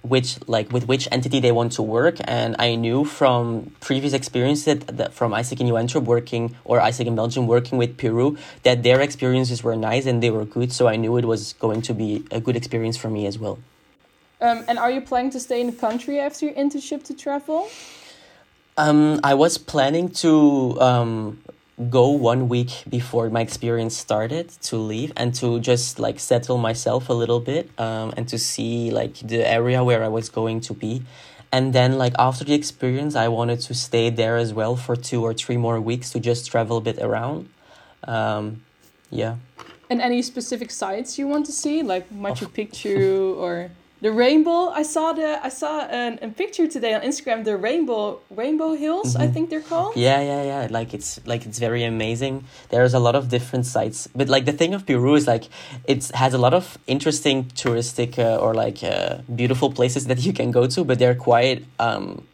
which 0.01 0.37
like 0.47 0.71
with 0.71 0.87
which 0.87 1.07
entity 1.11 1.39
they 1.39 1.51
want 1.51 1.71
to 1.73 1.81
work 1.81 2.15
and 2.23 2.55
i 2.57 2.73
knew 2.75 3.03
from 3.03 3.71
previous 3.81 4.13
experience 4.13 4.63
that, 4.63 4.87
that 4.87 5.13
from 5.13 5.31
aiesec 5.33 5.59
in 5.59 5.75
antwerp 5.75 6.05
working 6.05 6.55
or 6.63 6.79
aiesec 6.79 7.05
in 7.05 7.15
belgium 7.15 7.47
working 7.47 7.77
with 7.77 7.97
peru 7.97 8.37
that 8.63 8.81
their 8.83 9.01
experiences 9.01 9.61
were 9.61 9.75
nice 9.75 10.05
and 10.05 10.23
they 10.23 10.29
were 10.29 10.45
good 10.45 10.71
so 10.71 10.87
i 10.87 10.95
knew 10.95 11.17
it 11.17 11.25
was 11.25 11.53
going 11.53 11.81
to 11.81 11.93
be 11.93 12.23
a 12.31 12.39
good 12.39 12.55
experience 12.55 12.97
for 12.97 13.09
me 13.09 13.25
as 13.25 13.37
well. 13.37 13.59
Um, 14.41 14.63
and 14.67 14.79
are 14.79 14.89
you 14.89 15.01
planning 15.01 15.31
to 15.31 15.39
stay 15.39 15.59
in 15.59 15.67
the 15.67 15.73
country 15.73 16.19
after 16.19 16.45
your 16.45 16.55
internship 16.55 17.03
to 17.05 17.13
travel? 17.13 17.69
Um, 18.77 19.19
i 19.23 19.33
was 19.33 19.57
planning 19.57 20.09
to 20.23 20.79
um, 20.79 21.41
go 21.89 22.09
one 22.09 22.49
week 22.49 22.83
before 22.89 23.29
my 23.29 23.41
experience 23.41 23.95
started 23.95 24.49
to 24.63 24.75
leave 24.75 25.13
and 25.15 25.33
to 25.35 25.59
just 25.61 25.97
like 25.97 26.19
settle 26.19 26.57
myself 26.57 27.07
a 27.09 27.13
little 27.13 27.39
bit 27.39 27.69
um, 27.79 28.13
and 28.17 28.27
to 28.27 28.37
see 28.37 28.91
like 28.91 29.15
the 29.19 29.47
area 29.49 29.83
where 29.83 30.03
I 30.03 30.09
was 30.09 30.29
going 30.29 30.59
to 30.61 30.73
be. 30.73 31.03
And 31.51 31.73
then 31.73 31.97
like 31.97 32.13
after 32.19 32.43
the 32.43 32.53
experience, 32.53 33.15
I 33.15 33.29
wanted 33.29 33.61
to 33.61 33.73
stay 33.73 34.09
there 34.09 34.37
as 34.37 34.53
well 34.53 34.75
for 34.75 34.95
two 34.95 35.23
or 35.23 35.33
three 35.33 35.57
more 35.57 35.79
weeks 35.79 36.11
to 36.11 36.19
just 36.19 36.51
travel 36.51 36.77
a 36.77 36.81
bit 36.81 36.99
around. 36.99 37.49
Um, 38.03 38.63
yeah. 39.09 39.37
And 39.89 40.01
any 40.01 40.21
specific 40.21 40.69
sites 40.69 41.17
you 41.17 41.27
want 41.27 41.45
to 41.47 41.51
see, 41.51 41.81
like 41.81 42.11
Machu 42.11 42.47
Picchu 42.47 43.35
or 43.37 43.71
the 44.01 44.11
rainbow 44.11 44.69
i 44.69 44.83
saw 44.83 45.13
the 45.13 45.39
i 45.45 45.49
saw 45.49 45.81
an, 45.87 46.19
a 46.21 46.29
picture 46.29 46.67
today 46.67 46.93
on 46.93 47.01
instagram 47.01 47.43
the 47.43 47.55
rainbow 47.57 48.19
rainbow 48.29 48.73
hills 48.73 49.13
mm-hmm. 49.13 49.23
i 49.23 49.27
think 49.27 49.49
they're 49.49 49.61
called 49.61 49.95
yeah 49.95 50.21
yeah 50.21 50.43
yeah 50.43 50.67
like 50.69 50.93
it's 50.93 51.19
like 51.25 51.45
it's 51.45 51.59
very 51.59 51.83
amazing 51.83 52.43
there's 52.69 52.93
a 52.93 52.99
lot 52.99 53.15
of 53.15 53.29
different 53.29 53.65
sites 53.65 54.07
but 54.15 54.29
like 54.29 54.45
the 54.45 54.53
thing 54.53 54.73
of 54.73 54.85
peru 54.85 55.15
is 55.15 55.27
like 55.27 55.45
it 55.85 56.07
has 56.13 56.33
a 56.33 56.37
lot 56.37 56.53
of 56.53 56.77
interesting 56.87 57.45
touristic 57.45 58.17
uh, 58.17 58.37
or 58.37 58.53
like 58.53 58.83
uh, 58.83 59.17
beautiful 59.35 59.71
places 59.71 60.05
that 60.07 60.19
you 60.25 60.33
can 60.33 60.51
go 60.51 60.67
to 60.67 60.83
but 60.83 60.99
they're 60.99 61.15
quite 61.15 61.65
um 61.79 62.25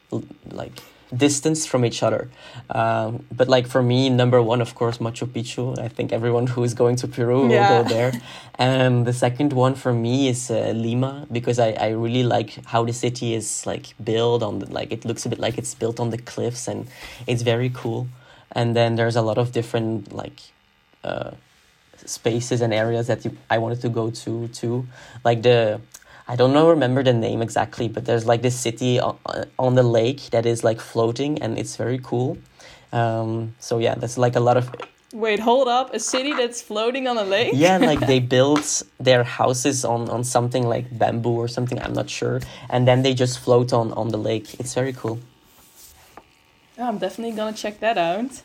like 0.51 0.81
distance 1.17 1.65
from 1.65 1.85
each 1.85 2.03
other. 2.03 2.29
Um, 2.69 3.25
but 3.31 3.47
like 3.47 3.67
for 3.67 3.81
me, 3.81 4.09
number 4.09 4.41
one, 4.41 4.61
of 4.61 4.75
course, 4.75 4.97
Machu 4.97 5.27
Picchu. 5.27 5.77
I 5.79 5.87
think 5.87 6.11
everyone 6.11 6.47
who 6.53 6.63
is 6.63 6.73
going 6.73 6.95
to 6.97 7.07
Peru 7.07 7.49
yeah. 7.49 7.77
will 7.77 7.83
go 7.83 7.89
there. 7.89 8.11
and 8.55 9.05
the 9.05 9.13
second 9.13 9.53
one 9.53 9.75
for 9.75 9.93
me 9.93 10.27
is 10.27 10.49
uh, 10.51 10.73
Lima 10.75 11.27
because 11.31 11.59
I, 11.59 11.71
I 11.71 11.89
really 11.89 12.23
like 12.23 12.65
how 12.65 12.85
the 12.85 12.93
city 12.93 13.33
is 13.33 13.65
like 13.65 13.93
built 14.03 14.43
on 14.43 14.59
the, 14.59 14.71
like 14.71 14.91
it 14.91 15.05
looks 15.05 15.25
a 15.25 15.29
bit 15.29 15.39
like 15.39 15.57
it's 15.57 15.73
built 15.75 15.99
on 15.99 16.09
the 16.09 16.17
cliffs 16.17 16.67
and 16.67 16.87
it's 17.27 17.41
very 17.41 17.69
cool. 17.69 18.07
And 18.51 18.75
then 18.75 18.95
there's 18.95 19.15
a 19.15 19.21
lot 19.21 19.37
of 19.37 19.51
different 19.51 20.13
like 20.13 20.41
uh, 21.03 21.31
spaces 22.05 22.61
and 22.61 22.73
areas 22.73 23.07
that 23.07 23.25
you, 23.25 23.37
I 23.49 23.57
wanted 23.57 23.81
to 23.81 23.89
go 23.89 24.09
to 24.09 24.47
too, 24.49 24.87
like 25.23 25.41
the 25.41 25.81
I 26.27 26.35
don't 26.35 26.53
know 26.53 26.69
remember 26.69 27.03
the 27.03 27.13
name 27.13 27.41
exactly, 27.41 27.87
but 27.87 28.05
there's 28.05 28.25
like 28.25 28.41
this 28.41 28.59
city 28.59 28.99
on, 28.99 29.17
on 29.59 29.75
the 29.75 29.83
lake 29.83 30.31
that 30.31 30.45
is 30.45 30.63
like 30.63 30.81
floating 30.81 31.41
and 31.41 31.57
it's 31.57 31.75
very 31.75 31.99
cool. 32.01 32.37
Um, 32.91 33.53
so 33.59 33.77
yeah, 33.77 33.95
that's 33.95 34.17
like 34.17 34.35
a 34.35 34.39
lot 34.39 34.57
of. 34.57 34.73
Wait, 35.13 35.39
hold 35.39 35.67
up! 35.67 35.93
A 35.93 35.99
city 35.99 36.33
that's 36.33 36.61
floating 36.61 37.07
on 37.07 37.17
a 37.17 37.23
lake? 37.23 37.51
yeah, 37.53 37.77
like 37.77 37.99
they 38.07 38.19
build 38.35 38.65
their 38.99 39.23
houses 39.23 39.85
on 39.85 40.09
on 40.09 40.23
something 40.23 40.67
like 40.67 40.97
bamboo 40.97 41.37
or 41.37 41.47
something. 41.47 41.79
I'm 41.81 41.93
not 41.93 42.09
sure, 42.09 42.41
and 42.69 42.87
then 42.87 43.03
they 43.03 43.13
just 43.13 43.39
float 43.39 43.71
on 43.71 43.93
on 43.93 44.09
the 44.09 44.17
lake. 44.17 44.59
It's 44.59 44.73
very 44.73 44.93
cool. 44.93 45.19
Oh, 46.77 46.87
I'm 46.87 46.97
definitely 46.97 47.35
gonna 47.35 47.55
check 47.55 47.79
that 47.79 47.97
out. 47.97 48.41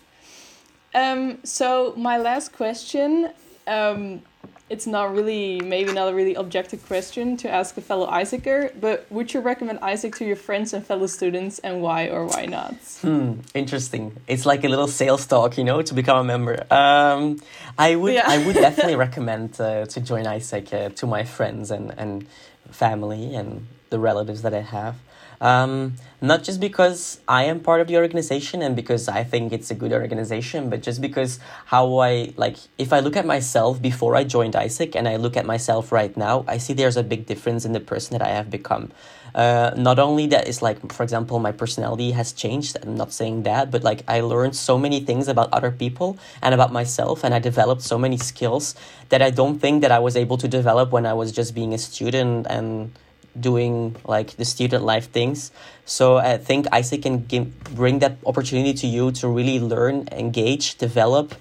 Um, 0.95 1.39
so 1.45 1.95
my 1.97 2.19
last 2.19 2.53
question. 2.53 3.31
Um, 3.67 4.23
it's 4.71 4.87
not 4.87 5.13
really 5.13 5.61
maybe 5.61 5.93
not 5.93 6.09
a 6.09 6.15
really 6.15 6.37
objective 6.37 6.87
question 6.87 7.37
to 7.39 7.51
ask 7.51 7.77
a 7.77 7.81
fellow 7.81 8.07
AIESECer, 8.09 8.81
but 8.81 9.05
would 9.11 9.35
you 9.35 9.41
recommend 9.41 9.81
AIESEC 9.81 10.15
to 10.19 10.25
your 10.25 10.37
friends 10.37 10.73
and 10.73 10.87
fellow 10.87 11.09
students 11.09 11.59
and 11.59 11.83
why 11.83 12.07
or 12.07 12.25
why 12.25 12.47
not? 12.47 12.75
Hmm, 13.03 13.41
interesting. 13.53 14.17
It's 14.29 14.47
like 14.47 14.63
a 14.63 14.69
little 14.69 14.87
sales 14.87 15.27
talk, 15.27 15.59
you 15.59 15.65
know, 15.65 15.83
to 15.83 15.93
become 15.93 16.19
a 16.19 16.25
member. 16.25 16.65
Um, 16.71 17.41
I 17.77 17.97
would 17.97 18.15
yeah. 18.15 18.25
I 18.27 18.39
would 18.47 18.55
definitely 18.69 18.97
recommend 18.97 19.61
uh, 19.61 19.87
to 19.87 20.01
join 20.01 20.25
AIESEC 20.25 20.73
uh, 20.73 20.89
to 20.91 21.07
my 21.07 21.25
friends 21.25 21.73
and, 21.73 21.93
and 21.99 22.25
family 22.71 23.35
and 23.35 23.67
the 23.91 23.99
relatives 23.99 24.43
that 24.43 24.55
I 24.55 24.61
have. 24.61 24.95
Um, 25.41 25.95
not 26.21 26.43
just 26.43 26.61
because 26.61 27.21
I 27.27 27.45
am 27.45 27.61
part 27.61 27.81
of 27.81 27.89
the 27.89 27.97
organization 27.97 28.61
and 28.61 28.77
because 28.77 29.09
I 29.09 29.25
think 29.25 29.53
it's 29.53 29.71
a 29.71 29.75
good 29.75 29.93
organization, 29.93 30.69
but 30.69 30.83
just 30.83 31.01
because 31.01 31.41
how 31.65 31.99
I 31.99 32.35
like, 32.37 32.59
if 32.77 32.93
I 32.93 33.01
look 33.01 33.17
at 33.17 33.25
myself 33.25 33.81
before 33.81 34.17
I 34.17 34.25
joined 34.25 34.53
AIESEC 34.53 34.95
and 34.95 35.09
I 35.09 35.17
look 35.17 35.39
at 35.39 35.47
myself 35.47 35.93
right 35.93 36.15
now, 36.15 36.45
I 36.47 36.59
see 36.59 36.75
there's 36.75 36.99
a 36.99 37.03
big 37.03 37.25
difference 37.25 37.65
in 37.65 37.73
the 37.73 37.81
person 37.81 38.19
that 38.19 38.27
I 38.27 38.33
have 38.33 38.51
become. 38.51 38.93
Uh, 39.35 39.71
not 39.77 39.99
only 39.99 40.27
that 40.27 40.47
is 40.47 40.61
like, 40.61 40.93
for 40.93 41.05
example, 41.05 41.39
my 41.39 41.53
personality 41.53 42.11
has 42.11 42.33
changed. 42.33 42.77
I'm 42.83 42.97
not 42.97 43.13
saying 43.13 43.45
that, 43.45 43.71
but 43.71 43.83
like 43.83 44.03
I 44.09 44.21
learned 44.21 44.57
so 44.57 44.77
many 44.77 45.01
things 45.01 45.29
about 45.29 45.49
other 45.53 45.71
people 45.71 46.19
and 46.43 46.53
about 46.53 46.73
myself, 46.73 47.25
and 47.25 47.33
I 47.33 47.39
developed 47.39 47.83
so 47.83 47.97
many 47.97 48.19
skills 48.19 48.75
that 49.09 49.23
I 49.23 49.31
don't 49.31 49.59
think 49.59 49.83
that 49.83 49.93
I 49.93 50.01
was 50.01 50.17
able 50.17 50.37
to 50.39 50.49
develop 50.49 50.91
when 50.91 51.07
I 51.07 51.15
was 51.15 51.33
just 51.33 51.55
being 51.55 51.73
a 51.73 51.79
student 51.79 52.47
and 52.51 52.93
doing 53.39 53.97
like 54.05 54.37
the 54.37 54.45
student 54.45 54.85
life 54.85 55.11
things. 55.11 55.51
So 55.85 56.17
I 56.17 56.39
think 56.39 56.67
AIESEC 56.67 57.03
can 57.03 57.25
give, 57.25 57.65
bring 57.65 57.99
that 58.01 58.17
opportunity 58.25 58.75
to 58.75 58.87
you 58.87 59.13
to 59.13 59.29
really 59.29 59.61
learn, 59.61 60.09
engage, 60.13 60.79
develop, 60.79 61.35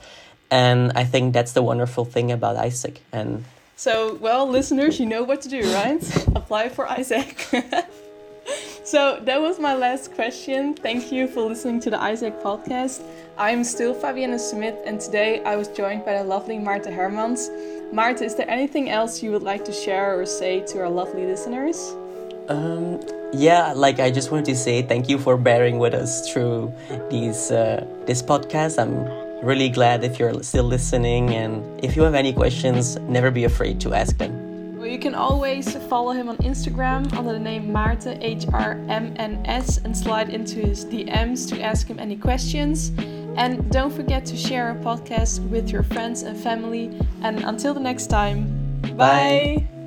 and 0.52 0.91
I 0.95 1.04
think 1.04 1.34
that's 1.34 1.54
the 1.54 1.62
wonderful 1.62 2.06
thing 2.06 2.32
about 2.32 2.58
AIESEC. 2.58 2.97
And 3.12 3.45
so, 3.75 4.15
well, 4.15 4.47
listeners, 4.47 4.99
you 4.99 5.06
know 5.06 5.23
what 5.23 5.41
to 5.41 5.49
do, 5.49 5.62
right? 5.73 6.04
Apply 6.36 6.69
for 6.69 6.86
AIESEC. 6.86 7.86
so 8.84 9.19
that 9.21 9.39
was 9.39 9.60
my 9.60 9.75
last 9.75 10.13
question. 10.13 10.73
Thank 10.73 11.12
you 11.12 11.28
for 11.28 11.41
listening 11.43 11.80
to 11.82 11.89
the 11.89 11.97
AIESEC 11.97 12.41
podcast. 12.41 13.02
I'm 13.39 13.63
still 13.63 13.95
Fabienne 13.95 14.38
Smith, 14.38 14.75
and 14.86 14.99
today 14.99 15.41
I 15.45 15.56
was 15.56 15.69
joined 15.69 16.04
by 16.04 16.17
the 16.17 16.25
lovely 16.25 16.58
Maarten 16.58 16.93
Hermans. 16.93 17.47
Maarten, 17.93 18.23
is 18.23 18.36
there 18.36 18.49
anything 18.49 18.89
else 18.89 19.23
you 19.23 19.32
would 19.32 19.43
like 19.43 19.63
to 19.63 19.71
share 19.71 20.19
or 20.19 20.25
say 20.25 20.60
to 20.67 20.80
our 20.82 20.89
lovely 20.89 21.25
listeners? 21.25 21.95
Um, 22.49 22.99
yeah, 23.32 23.71
like 23.71 24.02
I 24.02 24.12
just 24.12 24.30
wanted 24.30 24.43
to 24.47 24.58
say 24.58 24.82
thank 24.82 25.08
you 25.08 25.17
for 25.17 25.38
bearing 25.38 25.80
with 25.80 25.93
us 25.93 26.30
through 26.30 26.73
these 27.10 27.49
uh, 27.49 27.88
this 28.06 28.21
podcast. 28.21 28.78
I'm 28.78 29.08
really 29.41 29.69
glad 29.69 30.04
if 30.04 30.19
you're 30.19 30.43
still 30.43 30.65
listening, 30.65 31.30
and 31.30 31.63
if 31.82 31.95
you 31.95 32.02
have 32.04 32.15
any 32.15 32.34
questions, 32.34 32.97
never 33.08 33.32
be 33.32 33.45
afraid 33.45 33.80
to 33.80 33.93
ask 33.93 34.17
them. 34.17 34.78
Well, 34.78 34.88
you 34.88 34.99
can 34.99 35.15
always 35.15 35.78
follow 35.88 36.12
him 36.12 36.28
on 36.28 36.36
Instagram 36.39 37.13
under 37.13 37.32
the 37.32 37.39
name 37.39 37.69
Maarten 37.69 38.21
H 38.21 38.47
R 38.52 38.71
M 38.89 39.13
N 39.15 39.41
S 39.45 39.78
and 39.78 39.95
slide 39.95 40.30
into 40.30 40.60
his 40.60 40.84
DMs 40.84 41.47
to 41.49 41.62
ask 41.62 41.88
him 41.88 41.99
any 41.99 42.17
questions. 42.17 42.91
And 43.39 43.71
don't 43.71 43.93
forget 43.93 44.25
to 44.25 44.36
share 44.36 44.67
our 44.67 44.75
podcast 44.75 45.39
with 45.49 45.69
your 45.69 45.84
friends 45.84 46.23
and 46.23 46.38
family. 46.38 46.91
And 47.21 47.39
until 47.45 47.73
the 47.73 47.80
next 47.80 48.08
time, 48.08 48.82
bye. 48.82 48.97
bye. 48.97 49.79